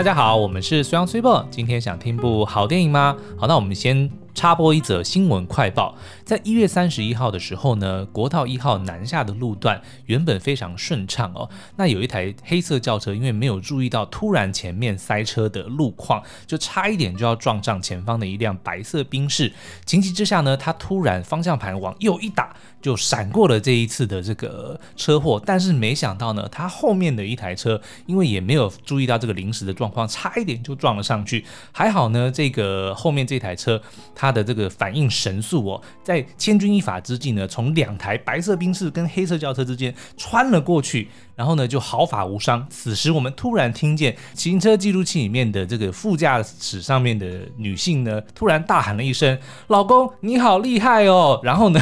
[0.00, 3.14] 大家好，我们是苏阳虽报，今天想听部好电影吗？
[3.36, 4.10] 好，那我们先。
[4.40, 11.46] 插播一则新闻快报，在一月三十一号的时候呢，国道一号南下的路段原本非常顺畅哦，
[11.76, 19.52] 那有一台黑色轿车，因为没有注意到突然前面塞车的路况，就差一点就要撞上前方的一辆白色宾士，
[19.84, 33.78] 情急之下呢，他突然方向盘往右一打，就闪过了这一次的这个车祸，但是没想到呢，他后面的一台车因为也没有注意到这个临时的状况，差一点就撞了上去，还好呢，这个后面这台车
[34.14, 34.29] 他。
[34.30, 42.64] 他的这个反应神速哦，在千钧一发之际呢，从两台白色宾士跟黑色轿车之间穿了过去，然后呢就毫发无伤。
[42.70, 51.80] 此时我们突然听见行车记录器里面的这个副驾驶上面的女性呢，突然大喊了一声：“老公，你好厉害哦！”然后呢，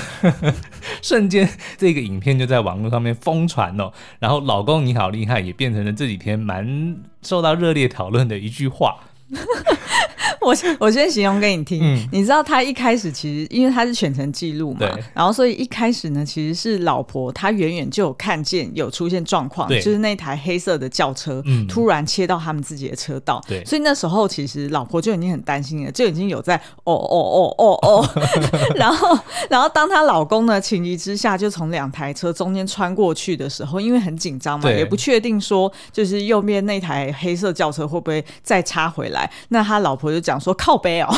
[1.03, 3.93] 瞬间这个影片就在网络上面疯传哦。
[4.19, 8.97] 然后“老公，你好厉害”也变成了这几天蛮受到热烈讨论的一句话。
[10.41, 23.65] 我我先形容给你听，嗯、你知道他一开始其实因为他是全程记录嘛，然后所以一开始呢，其实是老婆她远远就有看见有出现状况，对就是那台黑色的轿车突然切到他们自己的车道，对。
[23.65, 28.09] 所以那时候其实老婆就已经很担心了，就已经有在哦哦哦哦哦，
[28.77, 29.19] 然后
[29.51, 39.18] 然后当她老公呢情急之下就从两台车中间穿过去的时候，因为很紧张嘛，也不确定说就是右边那台黑色轿车会不会再插回来，
[39.51, 40.39] 那他老婆就讲。
[40.39, 41.09] 说靠背哦，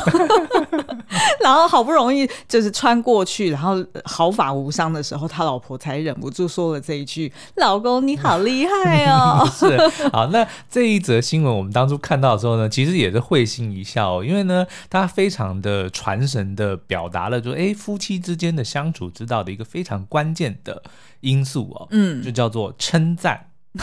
[1.44, 3.76] 然后好不容易就是穿过去，然后
[4.06, 9.46] 毫发无伤的时候，他老婆才忍不住说了这一句：“老公你好厉害哦。
[9.52, 9.76] ”是
[10.10, 20.82] 好，那这一则新闻我们当初看到的时候呢，其实也是会心一笑哦，因为呢，他非常的传神的表达了说，哎，夫妻之间的相处之道的一个非常关键的
[21.20, 23.49] 因素哦，嗯，就叫做称赞。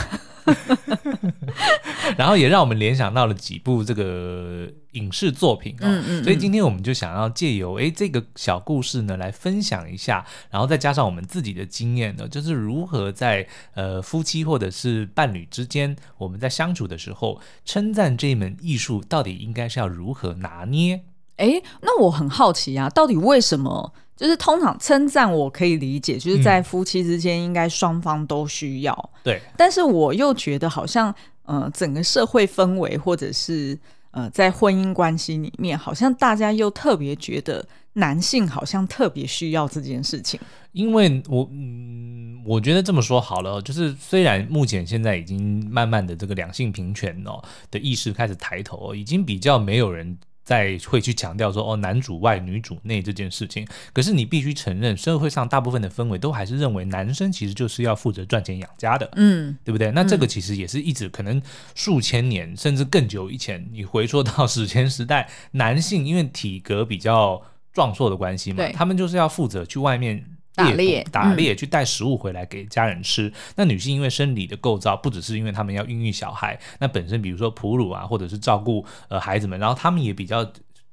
[2.18, 21.04] 然后也让我们联想到了几部这个影视作品哦，嗯嗯嗯，所以今天我们就想要借由诶这个小故事呢来分享一下，然后再加上我们自己的经验呢，就是如何在呃夫妻或者是伴侣之间，我们在相处的时候，称赞这一门艺术到底应该是要如何拿捏？
[21.38, 23.94] 诶，那我很好奇啊，到底为什么？
[24.18, 28.92] 就是通常称赞我可以理解，就是在夫妻之间应该双方都需要。
[28.92, 31.14] 嗯、对，但是我又觉得好像，
[31.44, 33.78] 呃，整个社会氛围或者是
[34.12, 37.64] 呃，在婚姻关系里面，好像大家又特别觉得
[37.94, 40.40] 男性好像特别需要这件事情。
[40.72, 47.40] 因为我嗯，我觉得这么说好了，就是虽然目前现在已经慢慢的这个两性平权哦
[47.70, 50.18] 的意识开始抬头，已经比较没有人。
[50.48, 59.92] 再会去强调说哦，男主外女主内这件事情，可是你必须承认，社会上大部分的氛围都还是认为男生其实就是要负责赚钱养家的，嗯，对不对？
[59.92, 61.42] 那这个其实也是一直可能
[61.76, 67.42] 数千年甚至更久以前，你回溯到史前时代，男性因为体格比较
[67.74, 70.37] 壮硕的关系嘛，他们就是要负责去外面。
[70.58, 73.28] 打猎，打猎去带食物回来给家人吃。
[73.28, 80.44] 嗯、那女性因为生理的构造，不只是因为她们要孕育小孩，那本身比如说哺乳啊，或者是照顾呃孩子们，然后她们也比较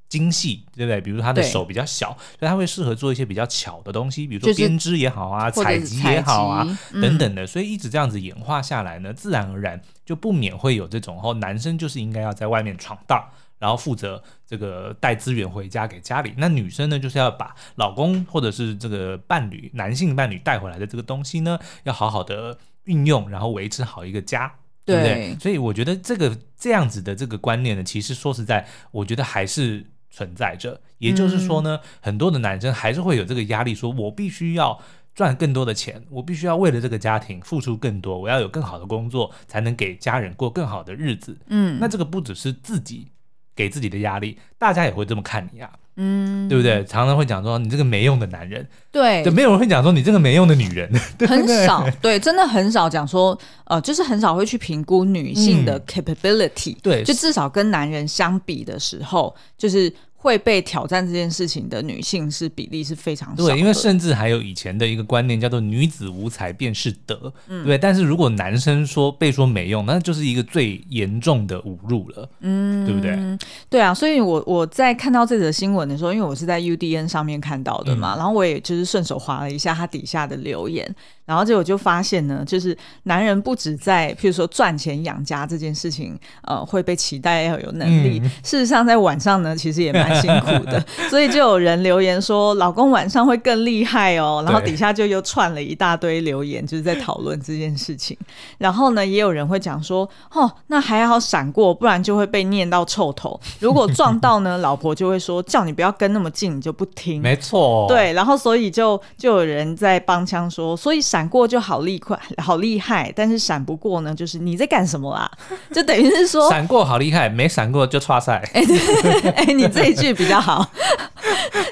[0.07, 1.01] 精细，对不对？
[1.01, 7.47] 比如说她的手比较小，所以她会适合做一些比较巧的东西，比如说编织也好啊，采集也好啊，嗯、等等的。
[7.47, 13.25] 所以一直这样子演化下来呢，自然而然就不免会有这种，哦，男生就是应该要在外面闯荡。
[13.59, 24.53] 然后负责这个带资源回家给家里，那女生呢，就是要把老公或者是这个伴侣，男性伴侣带回来的这个东西呢，要好好的运用，然后维持好一个家，
[24.85, 25.39] 对，对不对？
[25.39, 30.81] 所以我觉得这个这样子的这个观念呢，其实说实在，我觉得还是存在着。
[30.99, 34.79] 也就是说呢，嗯、很多的男生还是会有这个压力，说我必须要
[35.15, 41.39] 赚更多的钱，我必须要为了这个家庭付出更多，我要有更好的工作，才能给家人过更好的日子。
[41.47, 43.09] 嗯，那这个不只是自己。
[43.55, 46.85] 给自己的压力，大家也会这么看你啊，嗯，对不对？
[46.85, 50.91] 常常会讲说你这个没用的男人，对，就没有人会讲说你这个没用的女人，
[51.29, 59.93] 很少，对，真的很少讲说，呃，就是很少会去评估女性的 capability，、嗯、对，就至少跟男人相比的时候，就是。
[60.25, 63.51] 会被挑战这件事情的女性是比例是非常少的。
[63.51, 67.77] 对，因为甚至还有以前的一个观念叫做“女子无才便是德”，嗯、对。
[67.77, 73.39] 但是如果男生说被说没用，那就是一个最严重的侮辱了，嗯，对不对？
[73.69, 80.91] 对啊，所以我我在看到这则新闻的时候，因为我是在 UDN 上面看到的嘛，嗯、然后我也就是顺手划了一下他底下的留言。
[81.27, 88.21] 然后结果就发现呢，就是男人不止在譬如说赚钱养家这件事情，呃，会被期待要有能力。
[88.23, 98.15] 嗯、事实上，在晚上呢，其实也蛮蛮辛苦的， 所以就有人留言说老公晚上会更厉害哦，然后底下就又串了一大堆留言，就是在讨论这件事情。
[98.59, 103.41] 然后呢，也有人会讲说，哦，那还好闪过，不然就会被念到臭头。
[103.61, 107.23] 如果撞到呢，老婆就会说叫你不要跟那么近，你就不听。
[107.23, 115.31] 没错，对，然后所以就就有人在帮腔说，所以闪过就好厉快， 好厉害，但是闪不过呢，就是你在干什么啊？
[115.73, 118.43] 就等于是说 闪过好厉害，没闪过就差赛。
[118.53, 120.69] 哎、欸欸，你这一句比较好。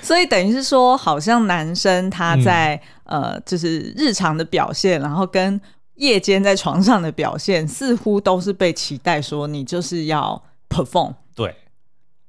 [0.00, 5.60] 所以等于是说，好像男生他在、嗯、呃，就是日常的表现，然后跟
[5.96, 11.14] 夜间在床上的表现，似乎都是被期待说你就是要 perform。
[11.34, 11.52] 对，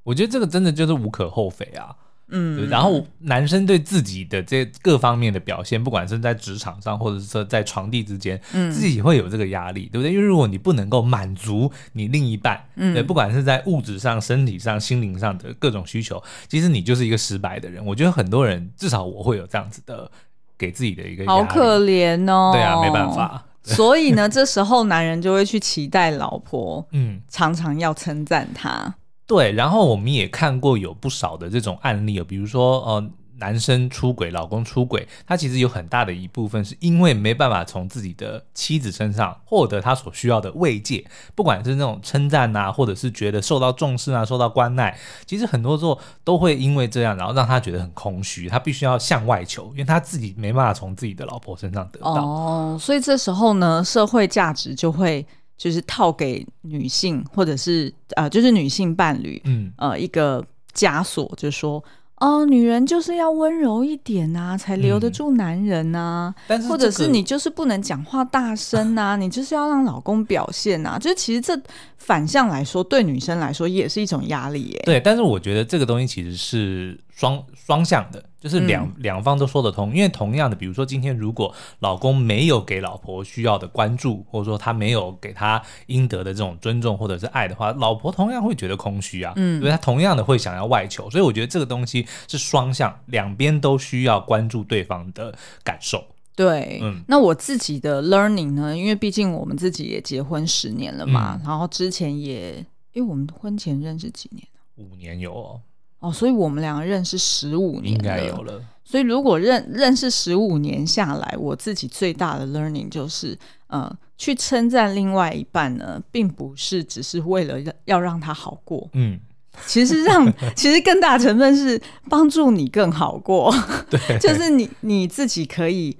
[0.01, 1.93] 我觉得这个真的就是无可厚非啊。
[2.35, 10.11] 嗯，然后男生对自己的这各方面的表现，不管是在职场上，或者是说在床地之间，嗯，自己也会有这个压力，对不对？
[10.11, 17.85] 因为如果你不能够满足你另一半，嗯，对，不管是在物质上、身体上、心灵上的各种需求，其实你就是一个失败的人。
[17.85, 20.09] 我觉得很多人，至少我会有这样子的
[20.57, 22.51] 给自己的一个压力，好可怜哦。
[22.51, 23.45] 对啊，没办法。
[23.65, 28.93] 所以呢，这时候男人就会去期待老婆， 嗯，常常要称赞他。
[29.25, 41.05] 对，然后我们也看过有不少的这种案例，比如说呃，男生出轨，老公出轨，他其实有很大的一部分是因为没办法从自己的妻子身上获得他所需要的慰藉，
[41.35, 52.23] 不管是那种称赞啊，或者是觉得受到重视啊，受到关爱，其实很多时候都会因为这样，然后让他觉得很空虚，他必须要向外求，因为他自己没办法从自己的老婆身上得到。
[52.23, 55.25] 哦，所以这时候呢，社会价值就会。
[55.57, 61.83] 就是套给女性，或者是呃，就是女性伴侣，嗯，呃，一个枷锁，就是说，
[62.17, 66.33] 哦，女人就是要温柔一点啊，才留得住男人啊。
[66.47, 70.97] 但是，或者是你就是不能讲话大声啊，你就是要让老公表现呐。
[70.99, 71.57] 就是其实这
[71.97, 74.81] 反向来说，对女生来说也是一种压力耶。
[74.85, 78.23] 对，但是我觉得这个东西其实是双双向的。
[78.43, 96.03] 就是两两方都说得通，因为同样的，比如说今天如果老公没有给老婆需要的关注，或者说他没有给他应得的这种尊重或者是爱的话，老婆同样会觉得空虚啊，嗯，所以他同样的会想要外求，所以我觉得这个东西是双向，两边都需要关注对方的感受。
[96.35, 102.57] 对，嗯，那我自己的 learning 呢，因为毕竟我们自己也结婚十年了嘛，嗯、然后之前也，
[102.91, 104.45] 因为我们婚前认识几年？
[104.75, 105.61] 五年有哦。
[106.03, 108.61] 哦，所以我们两个认识十五年，应该有了。
[108.83, 117.55] 所以如果认认识十五年下来，我自己最大的 learning 就是，呃，去称赞另外一半呢，并不是只是为了
[117.85, 119.17] 要让他好过，嗯，
[119.65, 123.49] 其实让其实更大成分是帮助你更好过，
[123.89, 125.97] 对， 就是你你自己可以。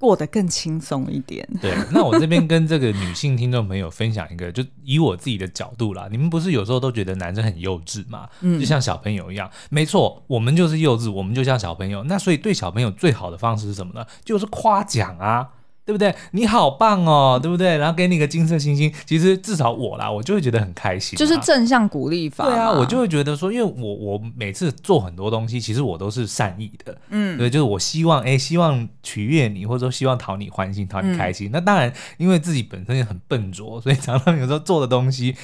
[0.00, 1.46] 过得更轻松一点。
[1.60, 6.08] 对，那我这边跟这个女性听众朋友分享一个，就以我自己的角度啦。
[6.10, 8.26] 你们不是有时候都觉得男生很幼稚吗？
[8.40, 9.50] 嗯，就像小朋友一样。
[9.68, 12.02] 没错，我们就是幼稚，我们就像小朋友。
[12.04, 14.06] 那所以对小朋友最好的方式是什么呢？
[14.24, 15.50] 就是夸奖啊。
[15.90, 16.14] 对不对？
[16.30, 17.76] 你好棒哦，对不对？
[17.76, 22.44] 然后给你个金色星星，其实至少我啦，我就会觉得很开心，就是正向鼓励法。
[22.44, 31.48] 对啊，我就会觉得说，因为我我每次做很多东西，其实我都是善意的，嗯，对，就是我希望哎，希望取悦你，或者说希望讨你欢心，讨你开心。
[31.48, 35.34] 嗯、那当然，因为自己本身也很笨拙，所以常常有时候做的东西。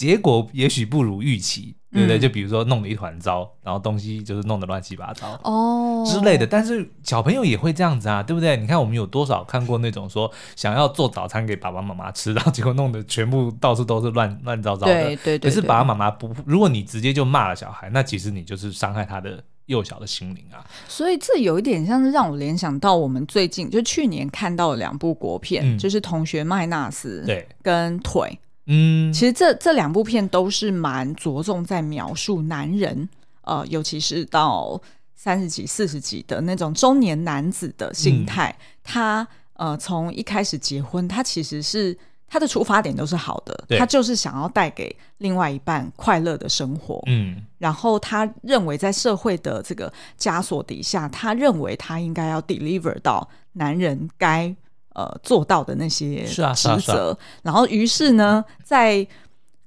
[0.00, 2.16] 结果也许不如预期，对不对？
[2.16, 6.46] 嗯、就比如说弄了一团糟，然后东西就是弄得乱七八糟哦之类的。
[6.46, 8.56] 但是小朋友也会这样子啊，对不对？
[8.56, 14.94] 你看我们有多少看过那种说想要做早餐给爸爸妈妈吃，然后结果弄得全部到处都是乱 乱糟糟的。
[14.94, 15.50] 对对对。
[15.50, 20.64] 可是爸爸妈妈不，如果你直接就骂了小孩，那其实你就是伤害他的幼小的心灵啊。
[20.88, 28.30] 所以这有一点像是让我联想到我们最近就去年看到的两部国片，嗯、就是《同学麦纳斯》对跟《腿》。
[28.66, 33.08] 嗯，其实这这两部片都是蛮着重在描述男人，
[33.42, 34.80] 呃，尤其是到
[35.16, 38.54] 三十几、四十几的那种中年男子的心态。
[38.58, 41.96] 嗯、他呃，从一开始结婚，他其实是
[42.28, 47.02] 他的出发点都是好的，他就是想要带给另外一半快乐的生活。
[47.06, 54.54] 嗯，然后他认为在社会的这个枷锁底下，他认为他应该要 deliver 到男人该。
[55.00, 59.06] 呃，做到的那些职责，是啊，是啊，是啊，然后于是呢，在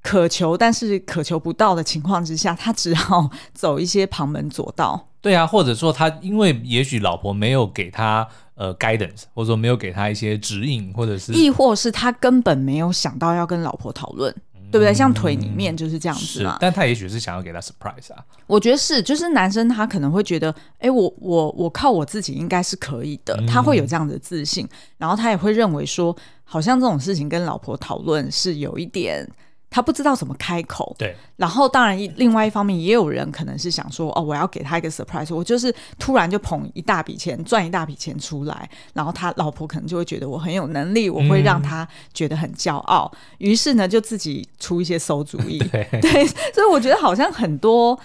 [0.01, 5.07] 渴求但是渴求不到的情况之下，他只好走一些旁门左道。
[5.21, 14.35] 对啊，或者说他因为也许老婆没有给他呃 guidance，或者说没有给他一些指引，或者是亦或是他根本没有想到要跟老婆讨论。
[14.73, 14.91] 对不对？
[14.91, 16.57] 像腿里面就是这样子嘛。
[16.59, 18.25] 但他也许是想要给他 surprise 啊。
[18.47, 29.29] 我觉得是，就是男生他可能会觉得，哎，我我我靠我自己应该是可以的，他会有这样的自信，然后他也会认为说，好像这种事情跟老婆讨论是有一点
[29.73, 30.95] 他不知道怎么开口。
[30.99, 31.15] 对。
[31.37, 43.11] 然后，当然，另外一方面，也有人可能是想说，哦，我要给他一个 surprise，我就是突然就捧一大笔钱，赚一大笔钱出来，然后他老婆可能就会觉得我很有能力，我会让他觉得很骄傲。
[43.13, 45.57] 嗯、于是呢，就自己出一些馊主意。
[45.73, 45.87] 对。
[45.99, 46.27] 对。
[46.27, 47.99] 所以我觉得好像很多。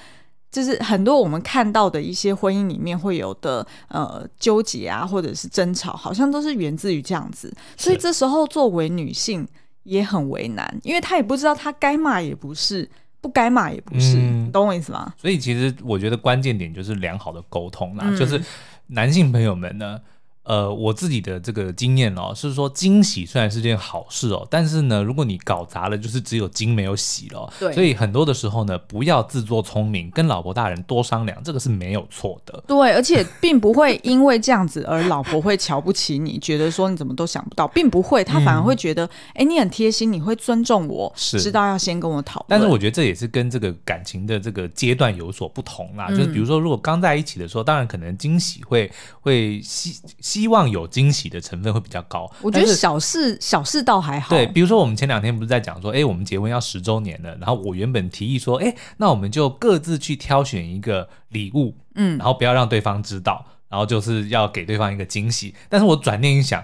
[0.51, 7.55] 就是很多我们看到的一些婚姻里面会有的呃纠结啊，或者是争吵，好像都是源自于这样子。
[7.77, 9.47] 所以这时候作为女性
[9.85, 12.89] 也很为难，因为他也不知道他该骂也不是，
[13.21, 15.15] 不该骂也不是，嗯，懂我意思吗？
[15.17, 18.43] 所以其实我觉得关键点就是良好的沟通啦，嗯，就是
[18.89, 20.01] 男性朋友们呢。
[20.49, 27.53] 呃，我自己的这个经验哦，是说惊喜虽然是件好事哦，但是呢，如果你搞砸了，就是只有惊没有喜了。
[27.61, 32.65] 对，所以很多的时候呢，不要自作聪明，跟老婆大人多商量，这个是没有错的。
[32.67, 42.47] 对，而且并不会因为这样子而 老婆会瞧不起你，觉得说你怎么都想不到，并不会，她反而会觉得，哎、嗯，你很贴心，你会尊重我，是知道要先跟我讨论。
[42.49, 48.91] 但是我觉得这也是跟这个感情的这个阶段有所不同啦，嗯、就是比如说，如果刚在一起的时候，当然可能惊喜会
[49.21, 50.38] 会希希。
[50.39, 54.29] 希望有惊喜的成分会比较高，我觉得小事小事倒还好。
[54.31, 65.53] 对，比如说我们前两天不是在讲说，哎，我们结婚要十周年了，然后我原本提议说，哎，那我们就各自去挑选一个礼物，嗯，然后不要让对方知道，然后就是要给对方一个惊喜。
[65.69, 66.63] 但是我转念一想，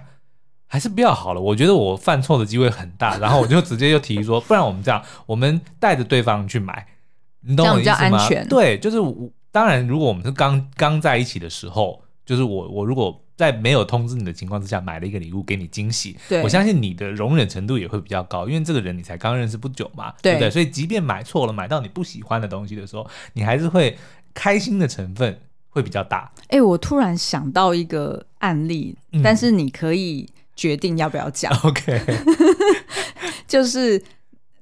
[0.68, 6.86] 还是不要好了，我觉得我犯错的机会很大， 然后我就直接就提议说，不然我们这样，我们带着对方去买，
[7.40, 8.28] 你懂我意思吗？
[8.48, 13.20] 对，就是我当然，如果我们是刚刚在一起的时候，就是我我如果。
[13.36, 20.50] 在没有通知你的情况之下，买了一个礼物给你惊喜，对，我相信你的容忍程度也会比较高，因为这个人你才刚认识不久嘛，对，对不对？
[20.50, 23.98] 所以即便买错了，买到你不喜欢的东西的时候，你还是会
[24.32, 26.32] 开心的成分会比较大。
[26.48, 31.52] 哎，我突然想到一个案例，嗯，但是你可以决定要不要讲。
[31.64, 32.00] OK，
[33.48, 34.00] 就是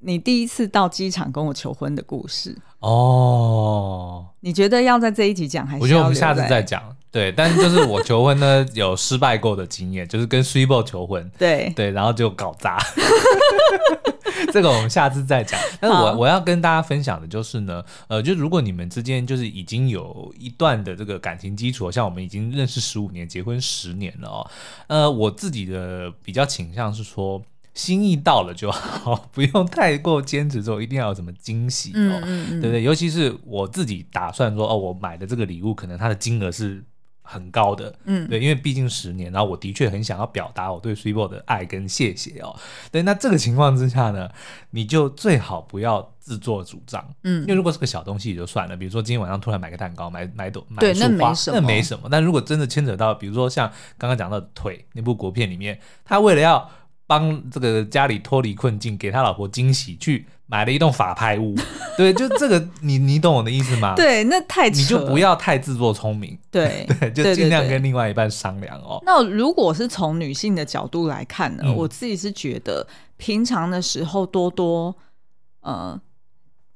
[0.00, 2.56] 你第一次到机场跟我求婚的故事。
[2.80, 5.82] 哦，你觉得要在这一集讲，还是？
[5.82, 6.96] 我觉得我们下次再讲。
[7.12, 12.78] 对，但是就是我求婚呢，有失败过的经验，就是跟 Super 求婚，对对，然后就搞砸。
[14.52, 15.60] 这个我们下次再讲。
[15.78, 24.50] 但是我我要跟大家分享的就是呢，呃，就如果你们之间就是已经有一段的这个感情基础，像我们已经认识十五年，结婚十年了哦，
[24.86, 27.42] 呃，我自己的比较倾向是说。
[27.74, 32.82] 心意到了就好， 不用太过坚持说一定要有什么惊喜哦，嗯嗯嗯对不对？
[32.82, 36.84] 尤其是我自己打算说哦，我买的这个礼物可能它的金额是
[37.22, 42.54] 很高的，嗯，对，因为毕竟十年，然后我的确很想要表达我对 Super 的爱跟谢谢哦。
[42.90, 44.28] 对，那这个情况之下呢，
[44.70, 52.08] 你就最好不要自作主张，嗯，因为如果是个小东西也就算了，比如说今天晚上突然买个蛋糕，买买朵买束花，那没什么，那没什么。
[52.10, 56.68] 但如果真的牵扯到，比如说像刚刚讲到的腿那部国片里面，他为了要
[57.12, 61.54] 帮这个家里脱离困境，给他老婆惊喜，去买了一栋法拍屋。
[61.98, 63.94] 对，就这个，你你懂我的意思吗？
[63.94, 66.38] 对，那太，你就不要太自作聪明。
[66.50, 69.02] 对 对，就尽量跟另外一半商量哦。
[69.04, 72.86] 那如果是从女性的角度来看呢，嗯、我自己是觉得
[73.18, 74.96] 平常的时候多多
[75.60, 76.00] 呃。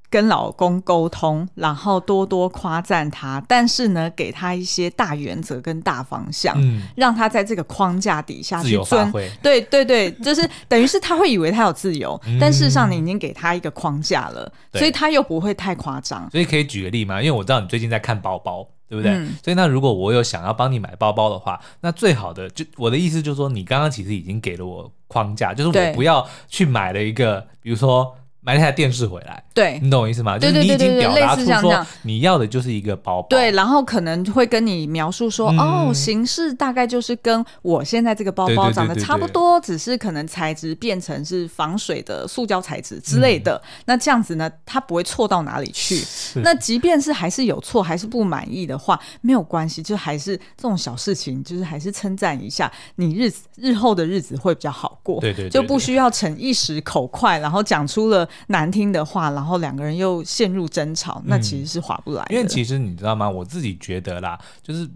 [0.09, 9.13] 跟老公沟通，然后多多夸赞他，但是呢，给他一些大原则跟大方向，嗯，让他在这个框架底下去遵。
[9.43, 16.29] 对对对，就是等于是他会以为他有自由，嗯，但事实上你已经给他一个框架了，所以他又不会太夸张。
[16.31, 17.21] 所以可以举个例吗？
[17.21, 19.13] 因为我知道你最近在看包包，对不对？
[19.13, 28.17] 嗯，所以那如果我有想要帮你买包包的话，那最好的就我的意思就是说，你刚刚其实已经给了我框架，就是我不要去买了一个，比如说。
[28.47, 30.39] 买了台电视回来，对，你懂我意思吗？
[30.39, 43.61] 就是你已经表达出说你要的就是一个包包，对，然后可能会跟你描述说，嗯、哦，形式大概就是跟我现在这个包包长得差不多，只是可能材质变成是防水的塑胶材质之类的。
[43.65, 46.01] 嗯、那这样子呢，它不会错到哪里去。
[46.45, 55.21] 那即便是还是有错，还是不满意的话，没有关系，就还是这种小事情，就是还是称赞一下，你日子日后的日子会比较好过。
[55.21, 58.29] 对对，对，对，就不需要逞一时口快，然后讲出了。
[58.49, 62.35] 难听的话，然后两个人又陷入争吵，那其实是划不来的。
[62.35, 63.29] 因为其实你知道吗？
[63.29, 64.89] 我自己觉得啦，就是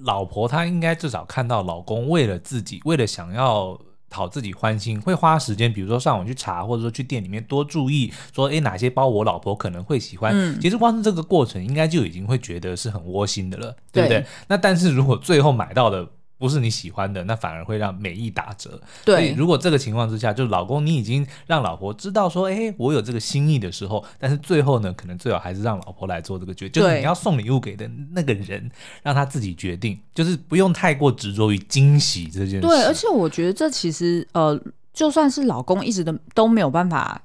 [0.00, 3.78] 老婆她应该至少看到老公为了自己，为了想要
[4.10, 10.32] 讨自己欢心，会花时间，比如说上网去查，或者说去店里面多注意，说诶哪些包我老婆可能会喜欢。
[10.34, 14.20] 嗯，其实光是这个过程，应该就已经会觉得是很窝心的了，对不对？
[14.20, 14.26] 对。
[14.48, 16.08] 那但是如果最后买到的，
[16.44, 18.78] 不是你喜欢的，那反而会让美意打折。
[19.02, 28.70] 对，如果这个情况之下，就是老公你已经让老婆知道说，哎，我有这个心意的时候，但是最后呢，可能最好还是让老婆来做这个决定，就是你要送礼物给的那个人，
[29.02, 32.60] 让他自己决定，就是不用太过执着于惊喜这件事。
[32.60, 34.60] 对，而且我觉得这其实呃，
[34.92, 37.22] 就算是老公一直都都没有办法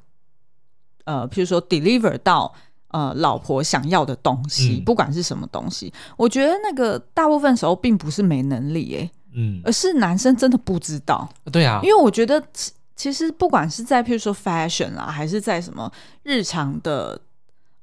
[1.03, 2.55] 呃，譬如说 deliver 到
[2.89, 11.27] 呃老婆想要的东西，嗯、不管是什么东西，我觉得那个大部分时候并不是没能力、欸，哎，嗯，而是男生真的不知道。
[11.51, 12.43] 对啊，因为我觉得
[12.95, 15.91] 其实不管是在譬如说 fashion 啦，还是在什么
[16.23, 17.19] 日常的。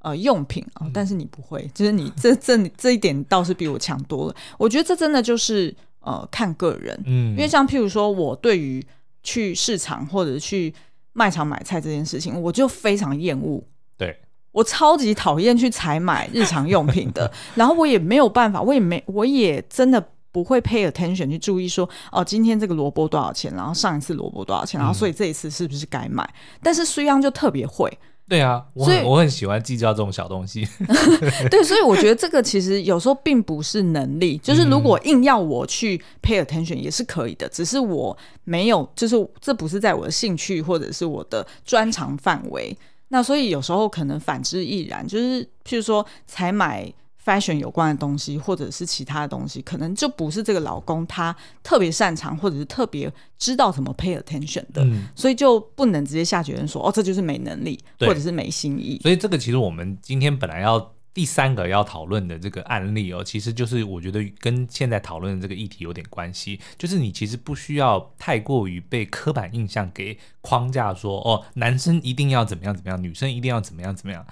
[0.01, 4.37] 呃，用品啊、哦，但是你不会，嗯、就是你这这这一点倒是比我强多了。
[4.57, 8.87] 我觉得这真的就是呃看个人，嗯，因为像譬如说我对于
[9.25, 10.73] 去市场或者去
[11.13, 13.61] 卖场买菜这件事情，我就非常厌恶。
[13.97, 14.17] 对，
[14.57, 26.25] 我超级讨厌去采买日常用品的， 然后我也没有办法，我也没，我也真的不会 pay attention 去注意说，哦，今天这个萝卜多少钱，然后上一次萝卜多少钱，然后所以这一次是不是该买？
[26.25, 27.93] 嗯、但是苏央就特别会。
[28.29, 30.67] 对啊，我很我很喜欢计较这种小东西。
[31.51, 42.75] 对，所以我觉得这个其实有时候并不是能力， 就是如果硬要我去 pay attention 也是可以的，只是我没有，就是这不是在我的兴趣或者是我的专长范围。
[43.09, 46.93] 那所以有时候可能反之亦然，就是譬如说才买。
[47.27, 59.01] fashion 有关的东西，或者是其他的东西，可能就不是这个老公他特别擅长，或者是特别知道怎么 pay attention 的，嗯、所以就不能直接下结论说哦，这就是没能力，或者是没心意。
[59.03, 60.79] 所以这个其实我们今天本来要
[61.17, 74.27] 第三个要讨论的这个案例哦，其实就是我觉得跟现在讨论的这个议题有点关系，就是你其实不需要太过于被刻板印象给框架说，说哦，男生一定要怎么样怎么样，女生一定要怎么样怎么样。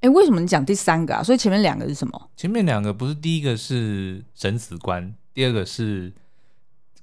[0.00, 1.22] 哎，为什么你讲第三个啊？
[1.22, 2.30] 所以前面两个是什么？
[2.34, 6.14] 前面两个不是第一个是审死官，第二个是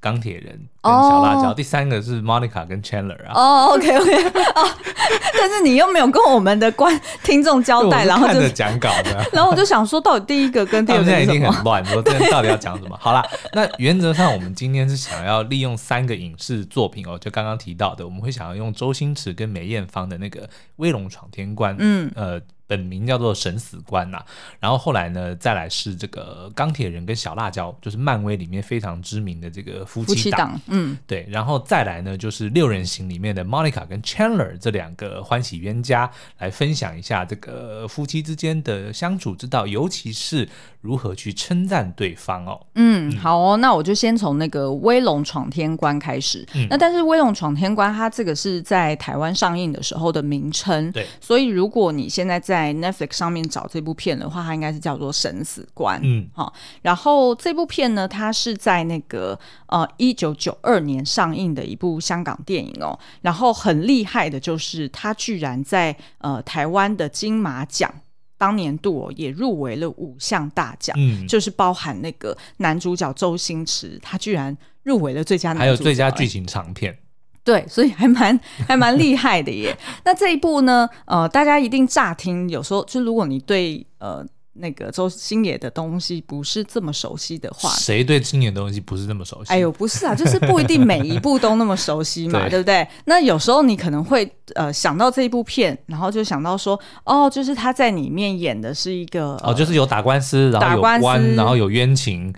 [0.03, 1.55] 钢铁人跟小辣椒，oh.
[1.55, 3.31] 第三个是 Monica 跟 Chandler 啊。
[3.33, 4.67] 哦、oh,，OK OK，哦、oh,，
[5.39, 12.97] 但是你又没有跟我们的观听众交代，然后就讲稿的， 然后我就想说，到底第一个跟第二个现在已经很乱，说这到底要讲什么？
[12.99, 20.41] 好啦， 那原则上我们今天是想要利用三个影视作品哦，就刚刚提到的，我们会想要用周星驰跟梅艳芳的那个
[20.75, 22.41] 《威龙闯天关》，嗯，呃。
[22.75, 24.25] 本名叫做神死官呐、啊，
[24.59, 40.47] 然后后来呢，再来是这个钢铁人跟小辣椒，就是漫威里面非常知名的这个夫妻档，嗯，对，然后再来呢，就是六人行里面的 Monica 跟 Chandler 这两个欢喜冤家，来分享一下这个夫妻之间的相处之道，尤其是
[40.81, 42.59] 如何去称赞对方哦。
[42.75, 46.47] 嗯，好哦，那我就先从那个威龙闯天关开始。
[46.55, 55.99] 嗯、那但是威龙闯天关它这个是在台湾上映的时候的名称，对，所以如果你现在在在 Netflix 上面找这部片的话，它应该是叫做《生死官》。
[56.03, 56.53] 嗯，好。
[56.81, 62.97] 然后这部片呢，它是在那个呃一九九二年上映的一部香港电影哦。
[63.21, 67.93] 然后很厉害的就是，它居然在呃台湾的金马奖
[68.37, 76.97] 当年度哦，也入围了五项大奖，嗯，就是包含那个男主角周星驰，他居然入围了最佳男主角，还有最佳剧情长片。
[77.43, 79.77] 对，所以还蛮还蛮厉害的耶。
[80.05, 89.51] 那这一部呢，呃，大家一定乍听，有时候就如果你对呃那个周星野的东西不是这么熟悉的话，谁对星野的东西不是这么熟悉？
[89.51, 92.87] 哎呦，不是啊，就是不一定每一部都那么熟悉嘛， 对，对不对？
[93.05, 102.33] 那有时候你可能会呃想到这一部片，然后就想到说，哦，就是他在里面演的是一个哦，就是有打官司，然后有官司，然后有冤情。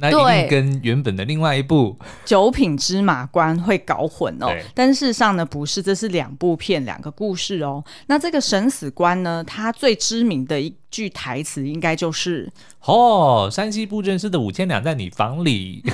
[0.00, 7.82] 那一定跟原本的另外一部《九品芝麻官》会搞混哦，对但事实上呢，不是，这是两部片，两个故事哦。
[8.06, 12.48] 那这个审死官呢，他最知名的一句台词应该就是
[12.86, 15.82] “哦，山西布政司的五千两在你房里。”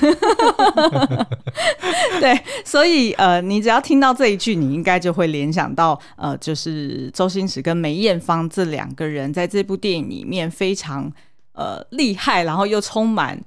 [2.20, 11.10] 对，所以呃，你只要听到这一句，你应该就会联想到呃，就是周星驰跟梅艳芳这两个人在这部电影里面非常
[11.54, 13.42] 呃厉害，然后又充满。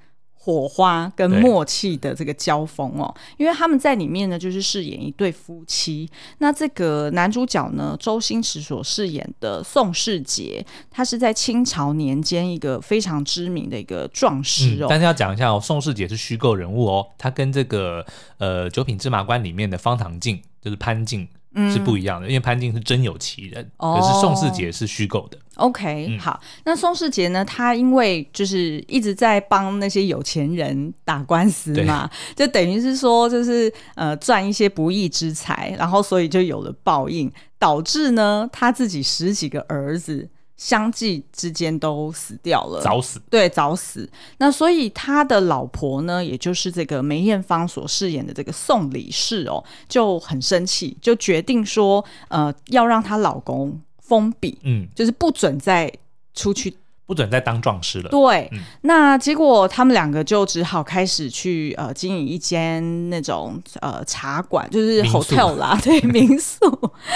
[0.48, 6.10] 火花跟默契的这个交锋哦，因为他们在里面呢，就是饰演一对夫妻。
[6.38, 14.88] 那这个男主角呢，周星驰所饰演的宋世杰，他是在清朝年间一个非常知名的一个壮士哦。
[14.88, 18.06] 嗯、但是要讲一下哦，宋世杰是虚构人物哦，他跟这个
[18.38, 21.28] 呃《九品芝麻官》里面的方唐镜就是潘靖。
[21.72, 25.38] 是不一样的，因为潘金是真有其人，哦、可是宋世杰是虚构的。
[25.56, 27.44] OK，、嗯、好，那宋世杰呢？
[27.44, 40.30] 他因为就是一直在帮那些有钱人打官司嘛，就等于是说，就是呃赚一些不义之财，然后所以就有了报应，导致呢他自己十几个儿子。
[40.58, 43.22] 相继之间都死掉了，早死。
[43.30, 44.10] 对，早死。
[44.40, 55.94] 那所以他的老婆呢，也就是这个梅艳芳所饰演的这个宋李氏哦，就很生气，就决定说，呃，要让她老公封笔，嗯，就是不准再
[56.34, 56.76] 出去
[57.08, 58.10] 不准再当壮士了。
[58.10, 66.66] 对，嗯、那结果他们两个就只好开始去呃经营一间那种呃茶馆，就是 hotel 啦， 对民宿。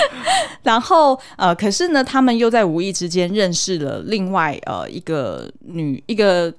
[0.63, 6.54] 然后呃，可是呢，他们又在无意之间认识了另外呃一个女一个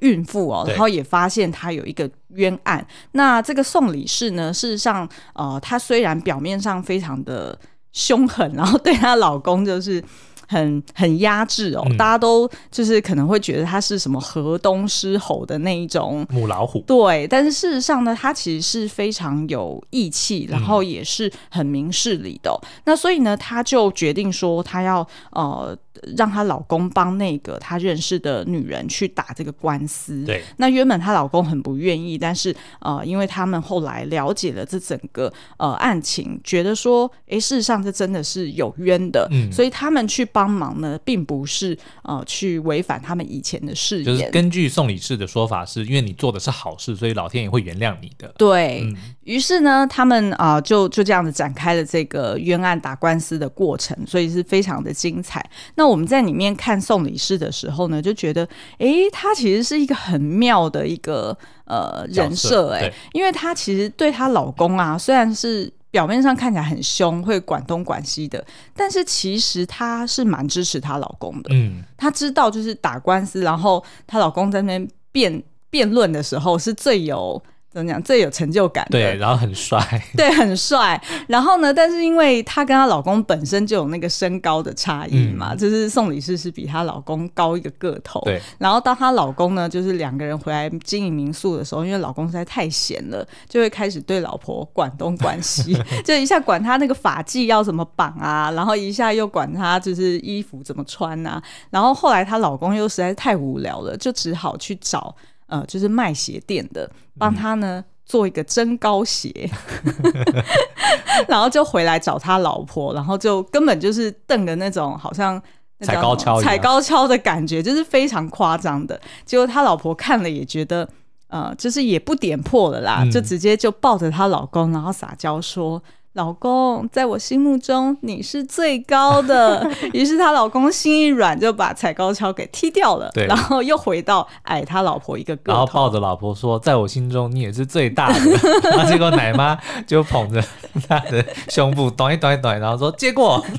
[0.00, 2.86] 孕妇哦，然后也发现她有一个冤案。
[3.12, 7.58] 那这个宋理事呢，事实上呃，她虽然表面上非常的
[7.92, 10.02] 凶狠，然后对她老公就是。
[10.50, 17.28] 很很压制哦，嗯、大家都就是可能会觉得他是什么河东狮吼的那一种母老虎，对。
[17.28, 22.58] 但是事实上呢，他其实是非常有义气，然后也是很明事理的、哦。
[22.60, 25.76] 嗯、那所以呢，他就决定说，他要呃。
[26.16, 30.24] 让她老公帮那个她认识的女人去打这个官司。
[30.24, 44.04] 对，那原本她老公很不愿意，但是呃，因为他们后来了解了这整个呃案情，觉得说，哎，事实上这真的是有冤的，嗯，所以他们去帮忙呢，并不是呃去违反他们以前的誓言。
[44.04, 48.32] 就是根据宋理事的说法，是因为你做的是好事，所以老天爷会原谅你的。
[48.38, 55.44] 对、嗯、于是呢，他们啊、呃、就就这样子展开了这个冤案打官司的过程，所以是非常的精彩。
[55.74, 58.48] 那我们在里面看宋理事的时候呢，就觉得，
[58.78, 71.50] 哎，他其实是一个很妙的一个呃人设，哎，因为她其实对她老公啊，虽然是表面上看起来很凶，会管东管西的，但是其实她是蛮支持她老公的。
[71.52, 77.42] 嗯，她知道就是打官司，然后她老公在那边辩辩论的时候是最有。
[77.72, 78.02] 怎么讲？
[78.02, 78.98] 最有成就感的。
[78.98, 79.80] 对，然后很帅。
[80.16, 81.00] 对，很帅。
[81.28, 81.72] 然后呢？
[81.72, 88.20] 但是因为她跟她老公本身就有那个身高的差异嘛，嗯、就是宋理事是比她老公高一个个头。
[88.24, 88.40] 对。
[88.58, 95.72] 然后当她老公呢，就是两个人回来经营民宿的时候，因为老公实在太闲了，就会开始对老婆管东管西，
[96.04, 101.40] 就一下管她那个发髻要怎么绑啊，然后一下又管她就是衣服怎么穿啊。
[101.70, 105.14] 然后后来她老公又实在是太无聊了，就只好去找。
[105.50, 109.50] 呃，就是卖鞋店的，帮他呢做一个增高鞋，
[111.28, 115.40] 然后就回来找他老婆，然后就根本就是瞪的那种，好像
[115.82, 119.00] 踩高跷、踩高跷的感觉，就是非常夸张的。
[119.26, 120.88] 结果他老婆看了也觉得，
[121.28, 125.82] 呃，就是也不点破了啦，嗯、就直接就抱着她老公，然后撒娇说。
[126.14, 129.64] 老公，在我心目中你是最高的。
[129.94, 133.08] 于是她老公心一软，就把踩高跷给踢掉了。
[133.14, 138.18] 对，然后又回到矮他老婆一个个，然后抱着老婆说：“在我心中你也是最大的。
[138.70, 140.42] ”然后结果奶妈就捧着
[140.88, 143.40] 她的胸部，短一短一短，然后说：“结果。”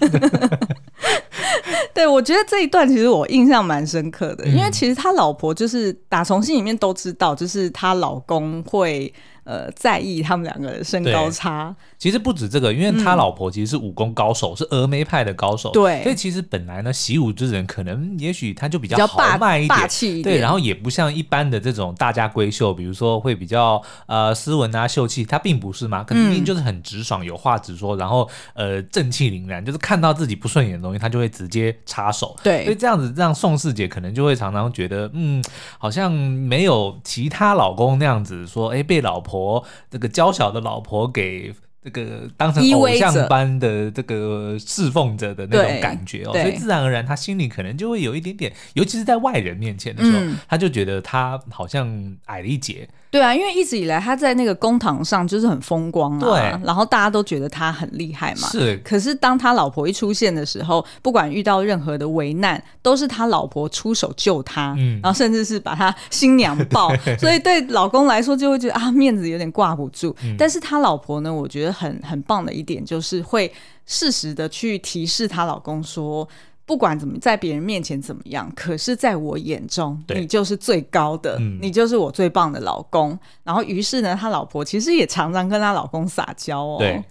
[1.93, 9.13] 对，我觉得这一段其实我印象蛮深刻的，嗯、因为其实他老婆就是打从心里面都知道，就是她老公会。
[9.43, 11.75] 呃，在意他们两个的身高差。
[11.97, 15.71] 其实不止这个，因为他老婆其实是武功高手，嗯、是峨眉派的高手。
[15.71, 20.35] 对，所以其实本来呢，习武之人可能也许他就比较豪迈一点，霸气一点。
[20.35, 32.35] 对，然后也不像一般的这种大家闺秀，比如说会比较呃斯文啊秀气，他并不是嘛，肯定就是很直爽，有话直说，然后呃正气凛然，就是看到自己不顺眼的东西，他就会直接插手。
[32.43, 35.43] 对，所以这样子让宋世杰可能就会常常觉得，嗯，
[35.77, 39.40] 好像没有其他老公那样子说，哎，被老婆
[39.89, 40.11] 这个。
[40.11, 52.87] 娇小的老婆给这个当成偶像般的这个侍奉着的那种感觉哦，所以自然而然他心里可能就会有一点点，尤其是在外人面前的时候，嗯、他就觉得他好像矮了一截。
[53.11, 58.47] 对啊，因为一直以来他在那个公堂上就是很风光啊，对，然后大家都觉得他很厉害嘛。
[58.47, 70.15] 是，可是当他老婆一出现的时候，不管遇到任何的危难，都是他老婆出手救他，嗯，然后甚至是把他新娘抱， 所以对老公来说就会觉得啊，面子有点挂不住。
[70.23, 73.51] 嗯，但是他老婆呢，我觉得很很棒的一点就是会
[73.85, 76.25] 适时的去提示他老公说。
[76.71, 83.19] 不管怎么在别人面前怎么样，可是在我眼中，你就是最高的，嗯、你就是我最棒的老公。
[83.43, 86.77] 然后，于是呢，他老婆其实也常常跟他老公撒娇哦。
[86.79, 87.03] 对，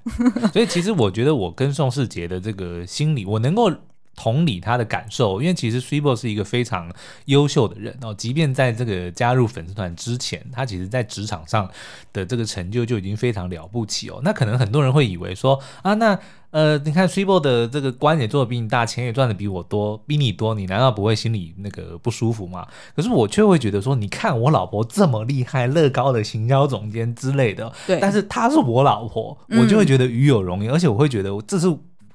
[0.50, 3.70] 所以其实我觉得我跟宋世杰的这个心理，我能够
[4.16, 6.92] 同理他的感受，因为其实 Switchboard 是一个非常
[7.26, 8.14] 优秀的人哦。
[8.14, 11.70] 即便在这个加入粉丝团之前，他其实在职场上
[12.12, 14.20] 的这个成就就已经非常了不起哦。
[14.22, 16.18] 那可能很多人会以为说啊，那。
[16.50, 22.66] 呃，你看 Switchboard 的这个官也做的比你大，钱也赚的比我多，比你多，你难道不会心里那个不舒服吗？
[22.96, 31.68] 可是我却会觉得说，你看我老婆这么厉害，乐高的行销总监之类的，对，但是她是我老婆，我就会觉得与有荣焉，嗯、而且我会觉得这是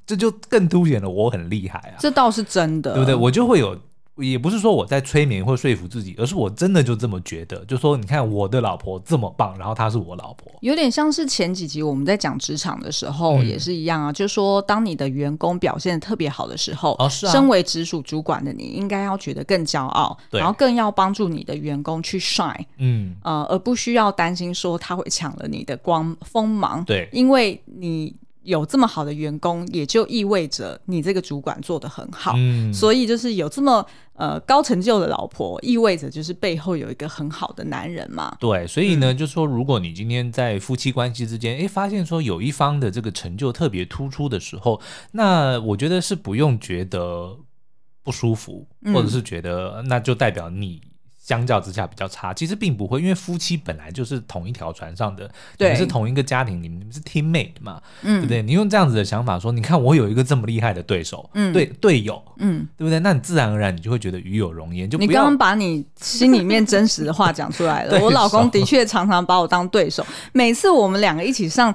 [0.06, 3.16] 这就更凸显了我很厉害啊，这倒是真的，对不对？
[3.16, 3.78] 我就会有
[4.18, 7.66] 也不是说我在催眠或说服自己，而是我真的就这么觉得。
[7.66, 14.14] 就说你看我的老婆这么棒，然后她是我老婆，有点像是前几集我们在讲职场的时候、嗯、也是一样啊。
[14.14, 28.16] 就说当你的员工表现得特别好的时候，哦是啊、身为直属主管的你应该要觉得更骄傲，对然后更要帮助你的员工去 shine，嗯呃，而不需要担心说他会抢了你的光锋芒，对，因为你。
[28.46, 32.34] 有这么好的员工，也就意味着你这个主管做得很好。
[32.38, 38.38] 嗯，所以就是有这么呃高成就的老婆，意味着就是背后有一个很好的男人嘛。
[38.40, 44.80] 对，所以呢，嗯、就是说如果你今天在夫妻关系之间，哎，发现说有一方的这个成就特别突出的时候，
[45.12, 47.38] 那我觉得是不用觉得
[48.04, 50.82] 不舒服，或者是觉得那就代表你。
[51.26, 58.44] 相较之下比较差，其实并不会，因为夫妻本来就是同一条船上的，对，你们是同一个家庭，你们是 teammate 嘛，嗯，对不对？
[58.44, 63.00] 你用这样子的想法说，你看我有一个这么厉害的对手，嗯，对，队友，嗯，对不对？
[63.00, 64.88] 那你自然而然你就会觉得与有荣焉。
[64.88, 67.98] 就，你刚刚把你心里面真实的话讲出来了。
[68.06, 71.74] 我老公的确常常把我当对手，每次我们两个一起上。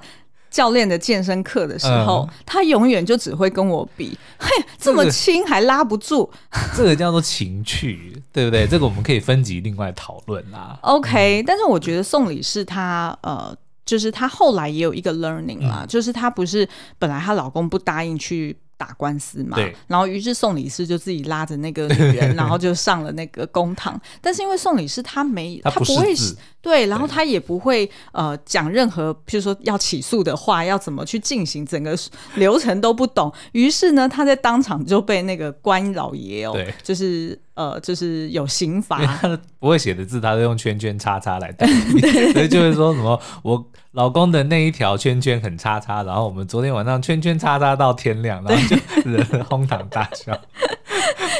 [0.50, 6.28] 教练的健身课的时候，嗯、他永远就只会跟我比，嘿，这么轻还拉不住，
[6.76, 8.66] 这个叫做情趣，对不对？
[8.66, 10.78] 这个我们可以分级另外讨论啦。
[10.82, 18.56] OK，、嗯、但是我觉得送礼是她呃，就是她后来也有一个 learning 啦，嗯、就是她不是本来她老公不答应去。
[18.80, 24.00] 打官司嘛，然后于是宋理师就自己拉着那个女人， 然后就上了那个公堂。
[24.22, 26.14] 但是因为宋理师他没，他不，会
[26.62, 31.94] 对，然后他也不会呃讲任何，譬如说要起诉的话，要怎么去进行，整个
[32.36, 33.30] 流程都不懂。
[33.52, 36.72] 于是呢，他在当场就被那个官老爷哦，对。
[36.82, 37.38] 就是。
[37.54, 42.00] 呃，就是有刑罚， 他不会写的字，他都用圈圈叉叉来代替，
[42.32, 50.38] 所以就是说什么我老公的那一条圈圈很叉叉，然后我们昨天晚上圈圈叉叉到天亮，然后就人哄堂大笑。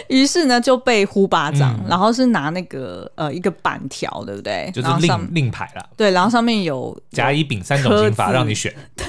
[0.08, 4.68] 于是呢，就被呼巴掌，嗯、然后是拿那个呃一个板条，对不对？
[4.74, 5.86] 就是令令牌了。
[5.96, 9.06] 对，然后上面有甲乙丙三种刑罚让你选，对，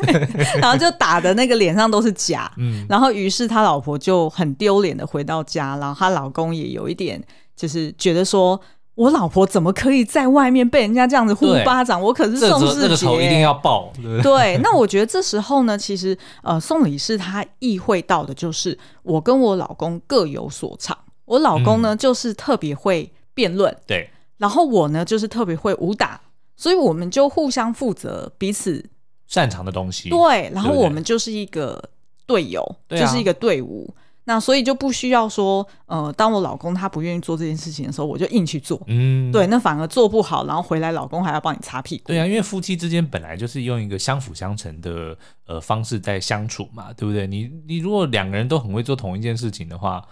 [0.61, 2.51] 然后就打的那个脸上都是甲。
[2.57, 7.19] 嗯，然后于是他老婆就很丢脸的回到家，然后她老公也有一点
[7.55, 8.59] 就是觉得说，
[9.01, 11.99] 我老婆怎么可以在外面被人家这样子呼巴掌？
[11.99, 13.91] 我可是宋世杰，这个仇一定要报。
[13.95, 20.95] 对，对，那我觉得这时候呢，其实呃，宋理事他意会到的就是，我跟我老公各有所长。
[21.25, 26.21] 我老公呢，嗯、就是特别会辩论，对，然后我呢，就是特别会武打，
[26.55, 28.85] 所以我们就互相负责彼此
[29.25, 30.09] 擅长的东西。
[30.09, 31.83] 对，然后我们就是一个
[32.27, 33.91] 队友，对对就是一个队伍。
[34.25, 38.81] 那所以就不需要说，呃，当我老公他不愿意做这件事情的时候，我就硬去做。
[38.87, 42.05] 嗯，对，那反而做不好，然后回来老公还要帮你擦屁股。
[42.07, 47.25] 对啊，因为夫妻之间本来就是用一个相辅相成的呃方式在相处嘛，对不对？
[47.25, 50.05] 你你如果两个人都很会做同一件事情的话。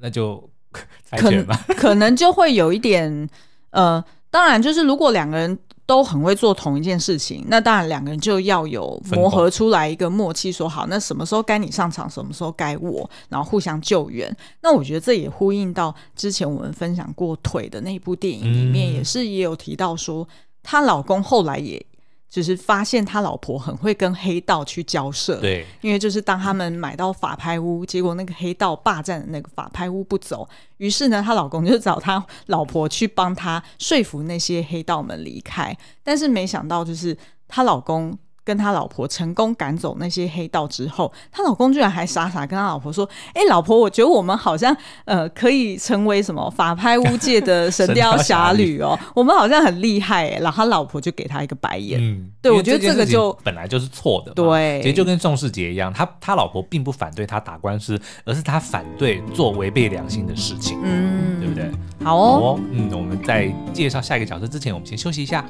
[0.00, 0.48] 那就
[1.10, 1.44] 可能
[1.76, 3.28] 可能就会有一点，
[3.70, 5.58] 呃，当然就是如果两个人
[5.88, 14.30] 都很会做同一件事情，那当然两个人就要有磨合出来一个默契，说好，那什么时候该你上场，什么时候该我，然后互相救援。
[14.60, 20.28] 那我觉得这也呼应到之前我们分享过腿的那一部电影里面，也是也有提到说，
[20.62, 21.82] 她老公后来也。
[22.28, 38.18] 就是发现他老婆很会跟黑道去交涉，对，因为就是当他们买到法拍屋，结果那个黑道霸占的那个法拍屋不走，于是呢，她老公就找他老婆去帮他说服那些黑道们离开，但是没想到就是她老公。
[38.48, 43.06] 跟他老婆成功赶走那些黑道之后，他老公居然还傻傻跟他老婆说
[43.36, 52.00] ：“哎、欸，老婆，我觉得我们好像呃可以成为什么法拍屋界的神雕侠侣哦，我们好像很厉害。”哎，然后他老婆就给他一个白眼。
[52.02, 54.32] 嗯，对，我觉得这个就本来就是错的。
[54.32, 60.78] 对，其实就跟宋世杰一样，他他老婆并不反对他打官司，而是他反对做违背良心的事情。
[60.82, 61.70] 嗯，对不对？
[62.02, 62.60] 好哦，好哦。
[62.72, 65.44] 嗯，我们在介绍下一个角色之前，我们先休息一下。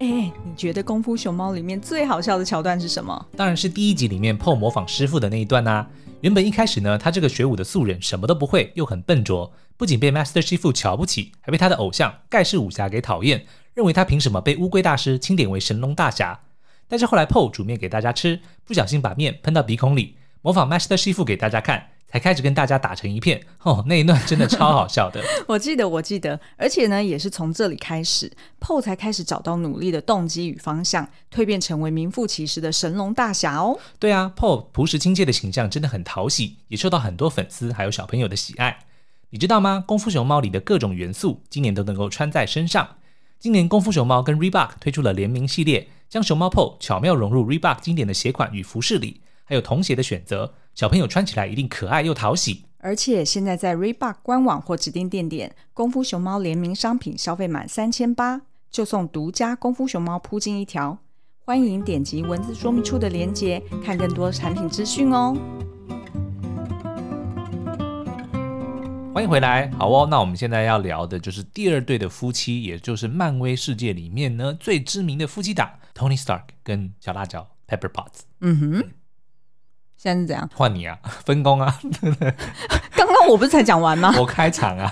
[0.00, 3.26] 哎、你觉得《功夫熊猫》里面最好笑的桥段是什么？
[3.36, 5.90] 当然是第一集里面 PO 模仿师傅的那一段啦、啊。
[6.22, 16.40] 原本一开始呢，他这个学武的素人什么都不会，又很笨拙，不仅被 Master 师傅瞧不起，还被他的偶像盖世武侠给讨厌，认为他凭什么被乌龟大师钦点为神龙大侠？
[16.88, 21.88] 但是后来 PO 煮面给大家吃，不小心把面喷到鼻孔里，模仿 Master 师傅给大家看。
[22.12, 25.22] 才开始跟大家打成一片哦，那一段真的超好笑的。
[25.46, 33.78] 我记得，我记得，而且呢，也是从这里开始，PO 才开始找到努力的动机与方向，蜕变成为名副其实的神龙大侠哦。
[33.98, 38.80] 对啊，PO 朴实亲切的形象真的很讨喜，也受到很多粉丝还有小朋友的喜爱。
[39.30, 39.84] 你知道吗？
[39.86, 42.96] 功夫熊猫里的各种元素，今年都能够穿在身上。
[43.38, 49.20] 今年功夫熊猫跟 Reebok 推出了联名系列，将熊猫 PO 巧妙融入 Reebok 经典的鞋款与服饰里，
[49.50, 50.54] 还有童鞋的选择。
[50.76, 60.98] 小朋友穿起来一定可爱又讨喜，而且现在在 Reebok 官网或指定店点，功夫熊猫联名商品消费满三千八，就送独家功夫熊猫铺巾一条。
[61.44, 65.36] 欢迎点击文字说明处的链接，看更多产品资讯哦。
[69.12, 70.06] 欢迎回来，好哦。
[70.08, 78.20] 那我们现在要聊的就是第二对的夫妻，也就是漫威世界里面呢最知名的夫妻档，Tony Stark 跟小辣椒 Pepper Potts。
[78.42, 78.84] 嗯哼。
[80.02, 80.48] 现在是怎样？
[80.54, 81.78] 换你啊，分工啊？
[82.96, 84.14] 刚刚我不是才讲完吗？
[84.18, 84.90] 我开场啊，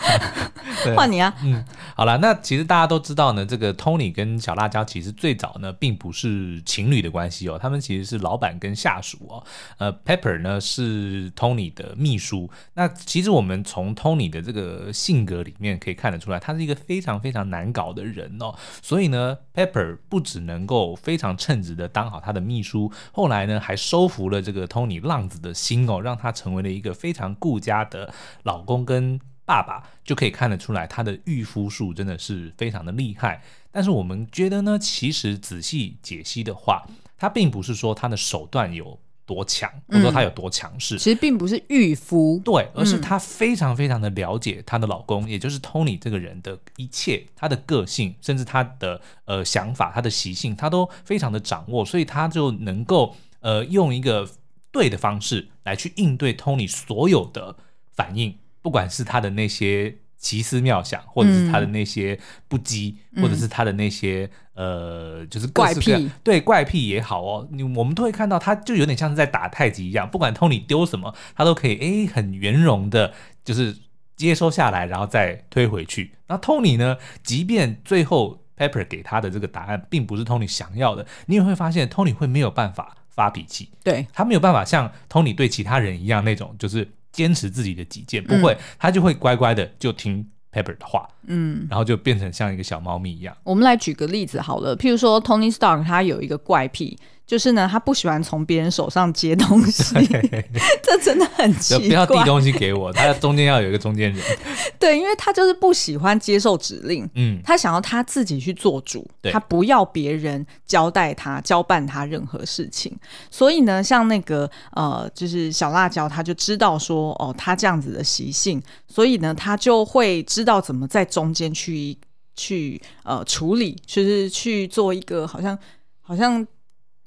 [0.97, 1.33] 换你啊。
[1.45, 1.65] 嗯，
[1.95, 9.43] 好了，那其实大家都知道呢，这个 Tony 跟小辣椒其实最早呢并不是情侣的关系哦，他们其实是老板跟下属哦。
[9.79, 12.51] 呃，Pepper 呢是 Tony 的秘书。
[12.75, 18.55] 那其实我们从 Tony 的这个性格里面可以看得出来，他是一个非常非常难搞的人哦。
[18.83, 24.99] 所以呢，Pepper 不只能够非常称职的当好他的秘书，后来呢还收服了这个 Tony。
[24.99, 28.13] 浪子的心哦，让他成为了一个非常顾家的
[28.43, 33.43] 老公跟爸爸，就可以看得出来他的御夫术真的是非常的厉害。
[33.73, 54.29] 但是我们觉得呢，其实仔细解析的话，他并不是说他的手段有多强，或者说他有多强势，其实并不是御夫，对，而是他非常非常的了解他的老公，也就是 Tony 这个人的一切，他的个性，甚至他的呃想法、他的习性，他都非常的掌握，所以他就能够呃用一个。
[54.71, 57.57] 对的方式来去应对 Tony 所有的
[57.97, 58.37] 反应，
[58.69, 73.75] 不管是他的那些奇思妙想，或者是他的那些不羁，嗯、或者是他的那些呃，就是怪癖，对怪癖也好哦，你我们都会看到，他就有点像是在打太极一样，不管 Tony 丢什么，他都可以诶很圆融的，就是
[74.17, 76.13] 接收下来，然后再推回去。
[76.27, 82.97] 那 Tony 呢，即便最后 Pepper 给他的这个答案并不是 Tony 想要的，你也会发现 Tony 会没有办法。
[83.19, 93.37] 发脾气，对，他没有办法像 Tony 对其他人一样那种，就是坚持自己的己见，不会，嗯、他就会乖乖的就听 Pepper 的话，嗯，然后就变成像一个小猫咪一样。
[93.45, 96.99] 我们来举个例子好了，譬如说 Tony Stark 他有一个怪癖。
[97.29, 100.49] 就是呢，他不喜欢从别人手上接东西， 对
[100.83, 101.87] 这真的很奇怪。
[101.87, 104.25] 不要递东西给我，他中间要有一个中间人。
[104.81, 112.99] 对，因为他就是不喜欢接受指令，嗯，他想要他自己去做主，对他不要别人交代他、交办他任何事情。
[113.31, 121.95] 所以呢，像那个呃，就是小辣椒，他就知道说，哦，他这样子的习性，所以呢，他就会知道怎么在中间去
[122.37, 125.59] 去呃处理，就是去做一个好像
[126.01, 126.47] 好像。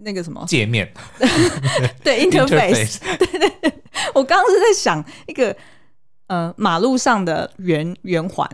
[0.04, 0.44] 那个什么？
[0.48, 0.92] 界面，
[2.04, 3.74] 对 interface，对对对，
[4.14, 5.56] 我刚刚是在想一个
[6.28, 8.48] 呃马路上的圆圆环，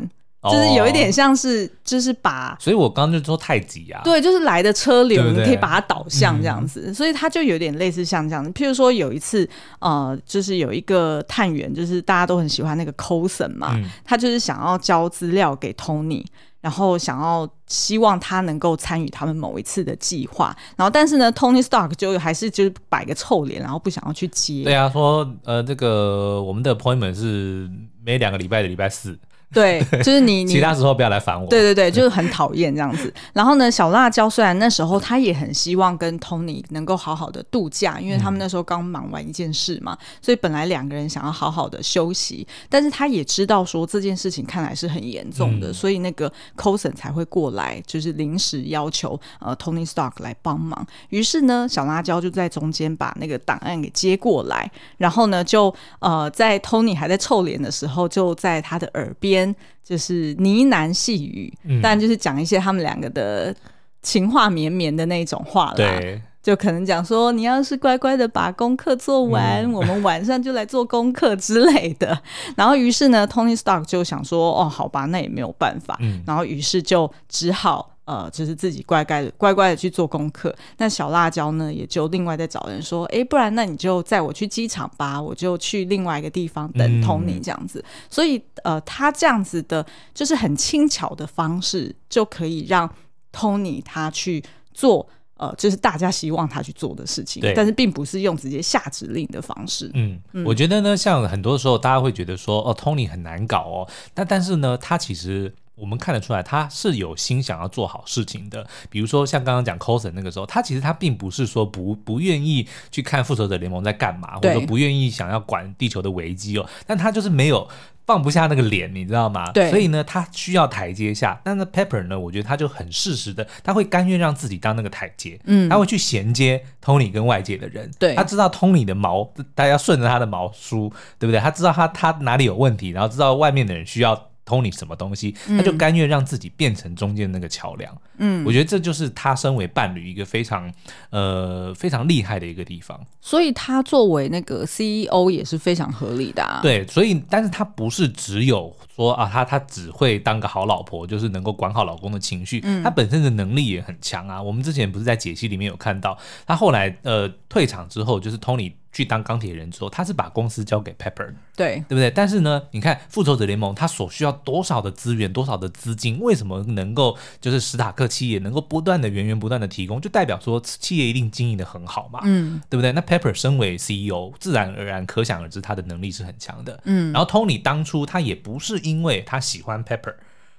[0.43, 8.49] 就是有一点像是就是把，所以我刚刚就说太极啊，对，就是来的车流你可以把它导向这样子，所以它就有点类似像这样子。
[8.51, 9.47] 譬如说有一次
[9.79, 16.25] 呃，就是有一个探员，就是大家都很喜欢那个 Coulson 嘛，他就是想要交资料给 Tony。
[16.67, 24.65] 然后想要希望他能够参与他们某一次的计划，然后但是呢，Tony Stark 就还是就是摆个臭脸，然后不想要去接。
[24.65, 27.71] 对啊，说呃，这个我们的 appointment 是
[28.03, 29.17] 每两个礼拜的礼拜四。
[29.53, 31.47] 对，就是你， 你其他时候不要来烦我。
[31.47, 33.11] 对对对，就是很讨厌这样子。
[33.31, 42.45] 然后呢，小辣椒虽然那时候他也很希望跟 Tony 能够好好的度假，因为他们那时候刚忙完一件事嘛，所以本来两个人想要好好的休息。
[42.69, 50.85] 但是他也知道说这件事情看来是很严重的，嗯、所以那个 Coulson 才会过来，就是临时要求呃 Tony Stark 来帮忙。
[51.07, 59.36] 于是呢，小辣椒就在中间把那个档案给接过来，然后呢，就呃在 Tony 还在臭脸的时候，就在他的耳边。
[59.83, 63.55] 就是呢喃细语，嗯、但就是讲一些他们两个的
[64.01, 65.73] 情话绵绵的那种话啦。
[65.75, 72.17] 对，就可能讲说，你要是乖乖的把功课做完，嗯、 我们晚上就来做功课之类的。
[72.55, 75.97] 然后于是呢，Tony Stark 就想说，哦，好吧，那也没有办法。
[75.99, 77.96] 嗯、然后于是就只好。
[78.07, 80.55] 呃，就是自己乖乖的、乖乖的去做功课。
[80.77, 87.83] 那小辣椒呢，也就另外再找人说，哎，不然那你就载我去机场吧，我就去另外一个地方等 Tony 这样子。
[87.85, 92.89] 嗯、所以，呃，他这样子的，就是很轻巧的方式，就可以让
[93.33, 94.41] Tony 他去
[94.73, 97.41] 做，呃，就是大家希望他去做的事情。
[97.41, 99.91] 对但是并不是用直接下指令的方式。
[99.93, 103.89] 嗯，嗯我觉得呢，像很多时候大家会觉得说，哦，Tony 很难搞哦。
[104.13, 105.53] 但但是呢，他其实。
[105.77, 108.65] 我们看得出来，他是有心想要做好事情的。
[108.89, 117.69] 比如说，像刚刚讲 Coulson 那个时候，他其实他并不是说不不愿意去看复仇者联盟在干嘛，对或者不愿意想要管地球的危机哦，但他就是没有
[118.07, 119.51] 放不下那个脸，你知道吗？
[119.51, 121.39] 对，所以呢，他需要台阶下。
[121.43, 131.39] 但是 Pepper 呢，我觉得他就很适时的，他会甘愿让自己当那个台阶，嗯，他会去衔接 Tony 跟外界的人，对，他知道 Tony 的毛，大家顺着他的毛梳，对不对？
[131.39, 134.29] 他知道他他哪里有问题，然后知道外面的人需要。
[134.47, 137.93] Tony 什么东西，他就甘愿让自己变成中间那个桥梁。
[138.17, 140.73] 嗯，我觉得这就是他身为伴侣一个非常
[141.09, 142.99] 呃非常厉害的一个地方。
[143.19, 146.61] 所以他作为那个 CEO 也是非常合理的啊。
[146.63, 152.61] 对，所以但是他不是只有说啊，他他只会当个好老婆，就是能够管好老公的情绪。
[152.63, 154.41] 嗯，他本身的能力也很强啊。
[154.41, 158.71] 我们之前不是在解析里面有看到，他后来呃退场之后，就是 Tony。
[158.97, 162.09] 去当钢铁人之后，他是把公司交给 Pepper，对对不对？
[162.09, 172.91] 但是呢，你看复仇者联盟，他所需要多少的资源，多少的资金，为什么能够就是史塔克企业能够不断的源源不断的提供，就代表说企业一定经营的很好嘛，嗯，对不对？
[172.93, 177.13] 那 Pepper 身为 CEO，自然而然可想而知他的能力是很强的，嗯。
[177.13, 180.15] 然后 Tony 当初他也不是因为他喜欢 Pepper。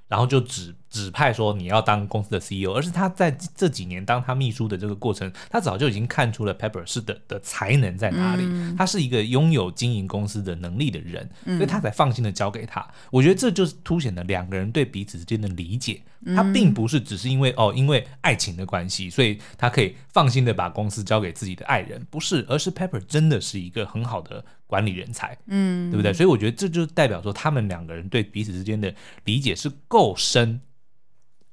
[0.08, 12.84] 然后就指指派说你要当公司的 CEO，而是他在这几年当他秘书的这个过程，他早就已经看出了 Pepper 是的的才能在哪里，嗯、他是一个拥有经营公司的能力的人，所以他才放心的交给他。
[13.12, 16.02] 我觉得这就是凸显了两个人对彼此之间的理解，
[16.34, 24.44] 他并不是只是因为哦因为爱情的关系，所以他可以放心的把公司交给自己的爱人，不是，而是 Pepper 真的是一个很好的。
[24.68, 26.12] 管理人才，嗯，对不对？
[26.12, 28.94] 所以我觉得这就代表说，他们两个人对彼此之间的
[29.24, 30.60] 理解是够深，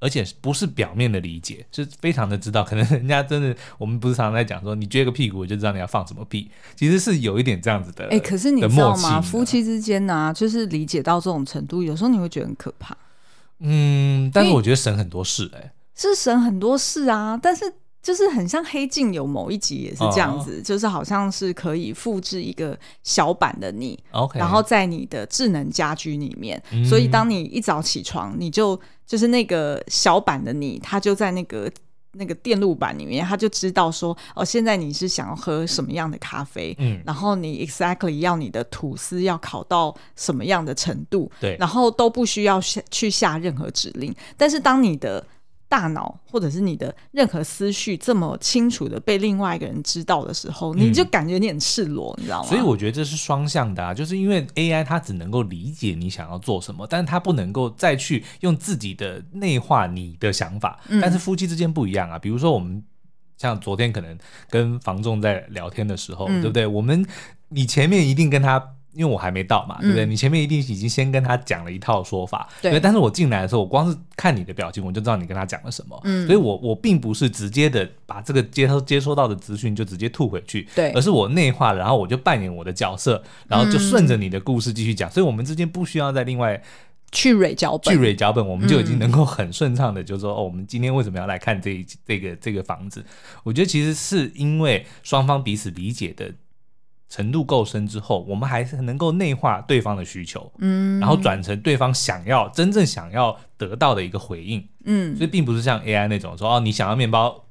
[0.05, 2.63] 而且不是表面的理解，是非常的知道。
[2.63, 8.03] 可能人家真的，我们不是常常在讲说，你撅个屁股我就知道你要放什么屁，其实是有一点这样子的。
[8.05, 9.19] 哎、欸，可是你知道吗？
[9.19, 12.95] 夫妻之间呢、啊，就是理解到这种程度，有时候你会觉得很可怕。
[13.57, 17.73] 嗯，但是我觉得省很多事、欸，哎，是省很多事啊，但是。
[18.05, 20.63] 就是很像黑镜，有某一集也是这样子，oh.
[20.63, 24.37] 就是好像是可以复制一个小版的你，Okay.
[24.37, 31.67] 然后在你的智能家居里面，嗯、所以当你一早起床，你就就是那个小版的你，他就在那个
[32.11, 45.25] 那个电路板里面，他就知道说，哦，现在你是想要喝什么样的咖啡，嗯，然后你 exactly 要你的吐司要烤到什么样的程度，对，然后都不需要下去下任何指令，但是当你的
[45.67, 52.47] 大脑或者是你的任何思绪这么清楚的被另外一个人知道的时候，你就感觉你很赤裸，嗯、你知道吗？
[52.47, 60.79] 所以我觉得这是双向的啊，就是因为 AI 它只能够理解你想要做什么，但是它不能够再去用自己的内化你的想法。
[60.87, 62.83] 嗯、但是夫妻之间不一样啊，比如说我们
[63.37, 64.17] 像昨天可能
[64.49, 66.67] 跟房仲在聊天的时候，嗯、对不对？
[66.67, 67.05] 我们
[67.49, 68.74] 你前面一定跟他。
[68.95, 70.05] 因为我还没到嘛，对不对？
[70.05, 72.79] 嗯、你前面一定已经先跟他讲了一套说法，对。
[72.79, 75.99] 但是我进来的时候，我光是看你的表情，我就知道你跟他讲了什么。
[76.05, 76.25] 嗯。
[76.25, 80.91] 所以我我并不是直接的把这个接收接收到的资讯就直接吐回去，对。
[80.93, 85.09] 而是我内化，然后我就扮演我的角色，然后就顺着你的故事继续讲。
[85.09, 86.61] 嗯、所以我们之间不需要再另外
[87.11, 93.05] 去蕊脚本，去蕊脚本，我们就已经能够很顺畅的就说，嗯、哦，我们今天为什么要来看这一这个这个房子？
[93.43, 96.31] 我觉得其实是因为双方彼此理解的。
[97.07, 107.45] 程度够深之后，我们还是能够内化对方的需求，嗯，然后转成对方想要真正想要得到的一个回应，嗯，所以并不是像 AI 那种说哦，你想要面包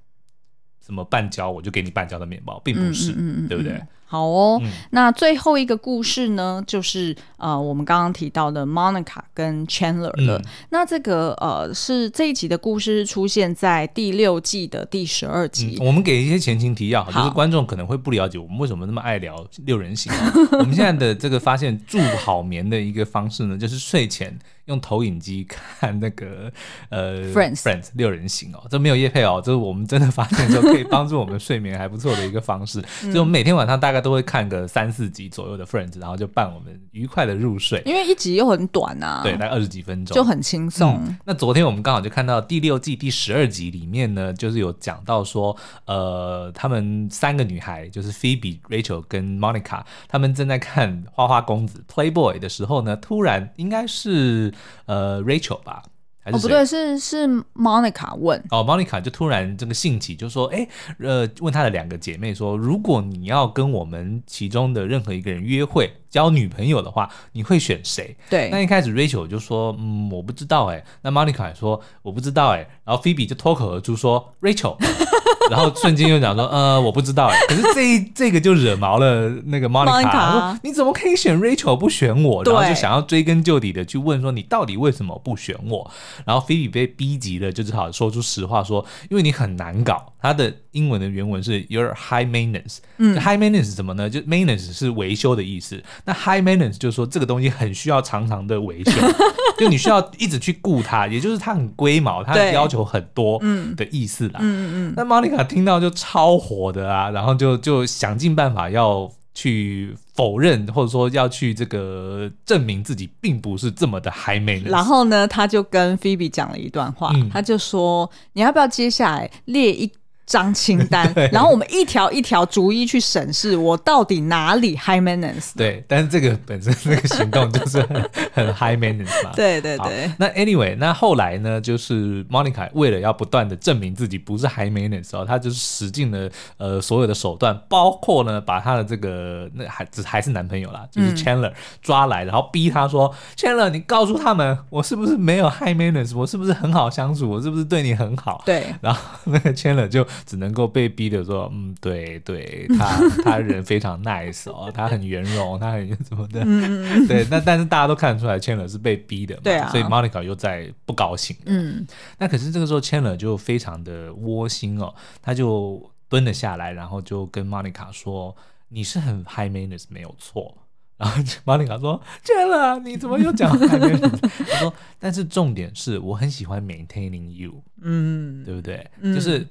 [0.85, 3.81] 什么半焦，我就给你半焦的面包，并不是，嗯嗯嗯、对不对？
[4.07, 10.39] 好哦，嗯、那最后一个故事呢，就是呃，我们刚刚提到的 Monica 跟 Chandler 的。
[10.39, 15.77] 嗯、那这个呃，是这一集的故事出现在第六季的第十二集。
[15.81, 20.13] 嗯、我们给一些前情提要，就是观众可能会不了解我们为什么那么爱聊六人行。
[20.53, 26.53] 我们现在的这个发现助好眠的一个方式呢，就是睡前用投影机看那个
[26.89, 32.81] 呃 Friends Friends 六人行哦，这没有夜配哦，这是我们真的发现说可以帮助我们睡眠还不错的一个方式。
[33.03, 34.05] 嗯、就我们每天晚上大概。
[34.05, 37.83] 都会看个三四集左右的 Friends，然后就伴我们愉快的入睡。
[37.85, 41.01] 因为一集又很短啊，对，大概二十几分钟，就很轻松。
[41.07, 41.17] 嗯。
[41.25, 45.57] 那昨天我们刚好就看到第六季第十二集里面呢，就是有讲到说，
[45.87, 54.53] 呃，他们三个女孩，就是 Phoebe、Rachel 跟 Monica，他们正在看《花花公子》Playboy 的时候呢，突然应该是
[54.87, 55.83] 呃 Rachel 吧。
[56.27, 60.67] 哦，不对，是是 Monica 问哦，Monica 就突然这个兴起，就说，哎，
[60.99, 68.17] 呃，问她的两个姐妹说，如果你要跟我们其中的任何一个人约会，交女朋友的话，你会选谁？
[68.31, 74.77] 对，那一开始 Rachel 就说，嗯，我不知道，哎，那 Monica 也说我不知道，哎，然后 Phoebe 就脱口而出说 Rachel。
[75.51, 82.45] 然后瞬间又讲说，呃，我不知道哎，可是这 这个就惹毛了那个 Monica，说你怎么可以选 Rachel 不选我？
[82.45, 85.91] 然后就想要追根究底的去问说，你到底为什么不选我？
[86.25, 90.14] 然后 Phoebe 被逼急了，就只好说出实话说，因为你很难搞。
[90.25, 92.79] 它的英文的原文是 Your high maintenance。
[92.97, 94.09] 嗯，high maintenance 是什么呢？
[94.09, 95.83] 就 maintenance 是维修的意思。
[96.07, 98.93] 那 high maintenance 就是说这个东西很需要常常的维修，
[99.61, 103.39] 就你需要一直去顾它，也就是它很龟毛，它要求很多
[103.77, 104.41] 的意思啦。
[104.41, 104.95] 嗯嗯嗯。
[104.97, 109.13] 那 Monica 听到就超火的啊，然后就就想尽办法要。
[109.37, 114.71] 去否认，或者说要去这个证明自己并不是这么的 high maintenance。
[114.71, 119.91] 然后呢，他就跟 Phoebe 讲了一段话，嗯、他就说：“你要不要接下来列一？”
[120.27, 125.53] 张清 单，然后我们一条一条逐一去审视，我到底哪里 high maintenance？
[125.57, 129.33] 对，但是这个本身这个行动就是很，很 high maintenance 嘛。
[129.37, 130.11] 对对对。
[130.19, 141.53] 那 anyway，那后来呢，就是 Monica 为了要不断的证明自己不是 high maintenance 哦，她就是使尽了呃所有的手段，包括呢把她的这个那还只还是男朋友啦，就是 Chandler
[141.83, 146.17] 抓来，然后逼他说、嗯、Chandler，你告诉他们我是不是没有 high maintenance？
[146.17, 147.29] 我是不是很好相处？
[147.29, 148.43] 我是不是对你很好？
[148.47, 148.65] 对。
[148.81, 150.07] 然后那个 Chandler 就。
[150.27, 157.27] 只能够被逼的说，嗯，对对，他 他人非常 nice 哦，他很圆融，他很什么的，嗯、 对。
[157.31, 159.69] 那但是大家都看得出来，Chandler 是被逼的嘛，对啊。
[159.71, 161.37] 所以 Monica 又在不高兴。
[161.47, 161.87] 嗯。
[162.19, 168.35] 那可是这个时候，Chandler 就非常的窝心哦，他就蹲了下来，然后就跟 Monica 说
[168.69, 170.57] ：“你是很 high maintenance 没有错。
[170.97, 178.89] ”然后 Monica 说：“Chandler，你怎么又讲 high maintenance？” 他说：“但是重点是我很喜欢 maintaining you，嗯，对不对？
[179.01, 179.47] 嗯、就是。”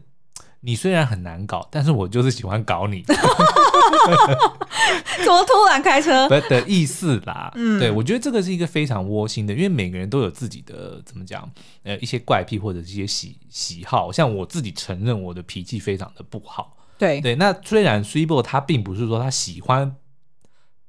[0.63, 3.03] 你虽然很难搞，但是我就是喜欢搞你。
[5.17, 6.27] 怎么突然开车？
[6.29, 7.51] 不的意思啦。
[7.55, 11.49] 嗯，对，我觉得这个是一个非常窝心的，因为每个人都有自己的怎么讲，
[11.83, 14.11] 呃，一些怪癖或者一些喜喜好。
[14.11, 16.77] 像我自己承认我的脾气非常的不好。
[16.97, 19.95] 对对，那虽然 Swebo 他并不是说他喜欢。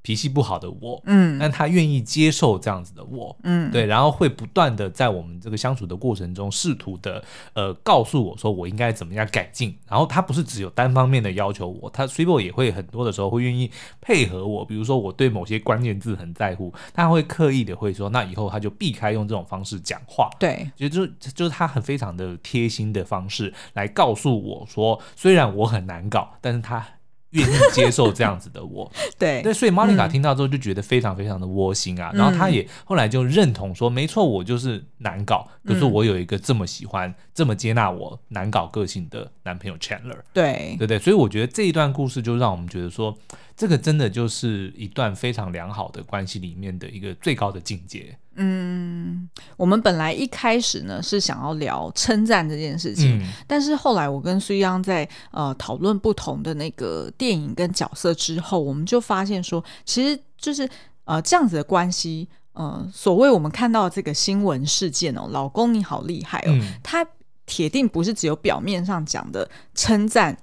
[0.05, 9.75] 脾气不好的我，嗯，但他愿意接受这样子的我，嗯，对，然后会不断的在我们这个相处的过程中，试图的呃告诉我说我应该怎么样改进。
[9.89, 14.63] 然后他不是只有单方面的要求我，他 Swebo 也会很多的时候会愿意配合我。
[14.63, 20.29] 比如说我对某些关键字很在乎，他会刻意的会说，那以后他就避开用这种方式讲话。
[20.39, 26.85] 对，就就就是他很非常的贴心的方式来告诉我说，虽然我很难搞，但是他。
[27.31, 29.41] 愿意接受这样子的我， 对。
[29.41, 40.75] 对，所以 Monica 听到之后就觉得非常非常的窝心啊，嗯、然后她也后来就认同说，没错，我就是难搞，可、是我有一个这么喜欢、嗯、这么接纳我难搞个性的男朋友 Chandler，对。
[40.77, 43.17] 对对，所以我觉得这一段故事就让我们觉得说，
[43.55, 48.17] 这个真的就是一段非常良好的关系里面的一个最高的境界。
[48.35, 60.69] 嗯，我们本来一开始呢是想要聊称赞这件事情，嗯、但是后来我跟苏央在呃讨论不同的那个电影跟角色之后，我们就发现说，其实就是
[61.05, 67.07] 呃这样子的关系，呃，所谓我们看到这个新闻事件哦，老公你好厉害哦，嗯、他
[67.45, 70.37] 铁定不是只有表面上讲的称赞。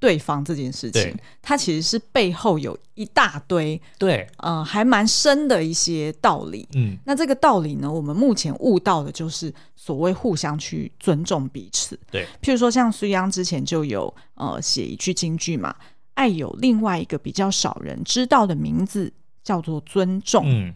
[0.00, 6.68] 对方这件事情，它其实是背后有一大堆对，呃，还蛮深的一些道理。
[6.74, 11.98] 嗯，那这个道理呢，我们目前悟到的就是所谓互相去尊重彼此。
[12.10, 15.74] 对，譬如说像苏央之前就有呃写一句京剧嘛，
[16.14, 20.44] 爱有另外一个比较少人知道的名字，叫做尊重。
[20.46, 20.74] 嗯，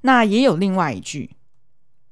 [0.00, 1.30] 那也有另外一句，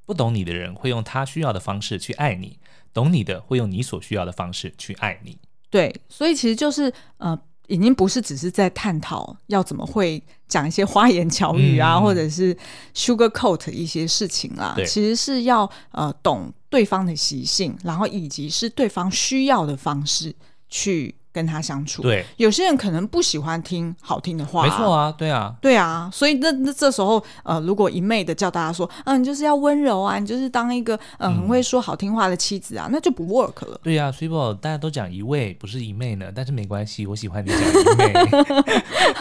[0.06, 2.60] 不懂你的人会用他需要的方式去爱你，
[2.92, 5.38] 懂你的会用你所需要的方式去爱你。
[5.74, 12.56] 对，所以其实就是呃，已经不是只是在探讨要怎么会讲一些花言巧语啊，嗯、或者是
[12.94, 14.74] sugar coat 一些事情啦。
[14.76, 20.32] 对其实是要呃懂对方的习性，然后以及是对方需要的方式
[20.68, 21.12] 去。
[21.34, 33.80] 跟他相处，对，有些人可能不喜欢听好听的话，没错啊，对啊，对啊，所以那那这时候，呃，如果一昧的叫大家说，嗯，你就是要温柔啊，你就是当一个嗯、呃、很会说好听话的妻子啊，嗯、那就不 work 了。
[33.82, 38.12] 对啊，Swebo 大家都讲一味，不是一昧呢，但是没关系，我喜欢你讲一昧。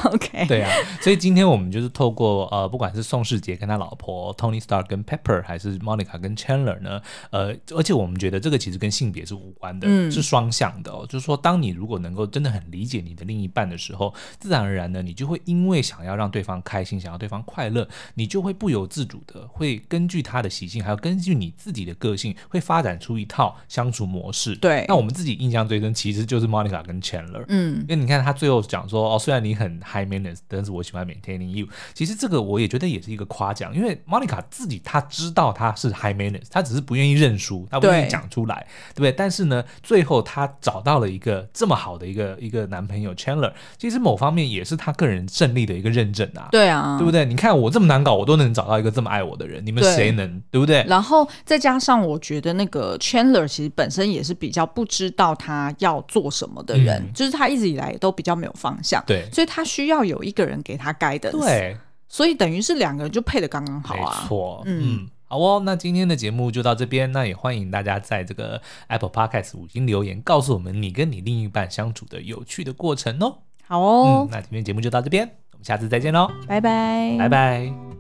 [0.14, 0.70] OK， 对啊，
[1.01, 7.01] 所以今天我们就是透过呃，不管是宋世杰跟他老婆 Tony Stark 跟 Pepper，还是 Monica 跟 Chandler 呢，
[7.32, 12.83] 呃，而且我们觉得这个其实跟性别是无关的，嗯、是双向的哦，就是说，当你如果能够真的很理。
[12.83, 24.53] 解你的另一半的时候，自然而然呢，你就会因为想要让对方开心，想要对方快乐，你就会不由自主的会根据他的习性，还有根据你自己的个性，会发展出一套相处模式。
[24.57, 27.45] 对，那我们自己印象最深其实就是 Monica 跟 Chandler。
[27.47, 31.65] 嗯，因为你看他最后讲说，哦，虽然你很 high maintenance，但是我喜欢 maintaining you。
[31.93, 39.11] 其实这个我也觉得也是一个夸奖，因为 Monica 自己他知道他是 high maintenance，他只是不愿意认输，他不愿意讲出来，对，对不对？
[39.13, 46.49] 但是呢，最后他找到了一个这么好好的一个一个男朋友 Chandler，其实某方面也是他个人胜利的一个认证啊。
[46.51, 47.23] 对啊，对不对？
[47.23, 50.27] 你看我这么难搞，我都能找到一个这么爱我的人，你们谁能？
[50.27, 50.83] 对，对不对？
[50.87, 59.03] 然后再加上我觉得那个 Chandler 其实本身也是比较不知道他要做什么的人，嗯、就是他一直以来都比较没有方向。
[59.05, 61.31] 对，所以他需要有一个人给他 guidance。
[61.31, 61.77] 对，
[62.09, 64.21] 所以等于是两个人就配的刚刚好啊。
[64.23, 64.81] 没错，嗯。
[64.83, 67.11] 嗯好哦，那今天的节目就到这边。
[67.11, 73.39] 那也欢迎大家在这个 Apple Podcast 五星留言，告诉我们你跟你另一半相处的有趣的过程哦。
[73.65, 77.92] 好哦，嗯，那今天节目就到这边，我们下次再见喽，拜拜，拜拜。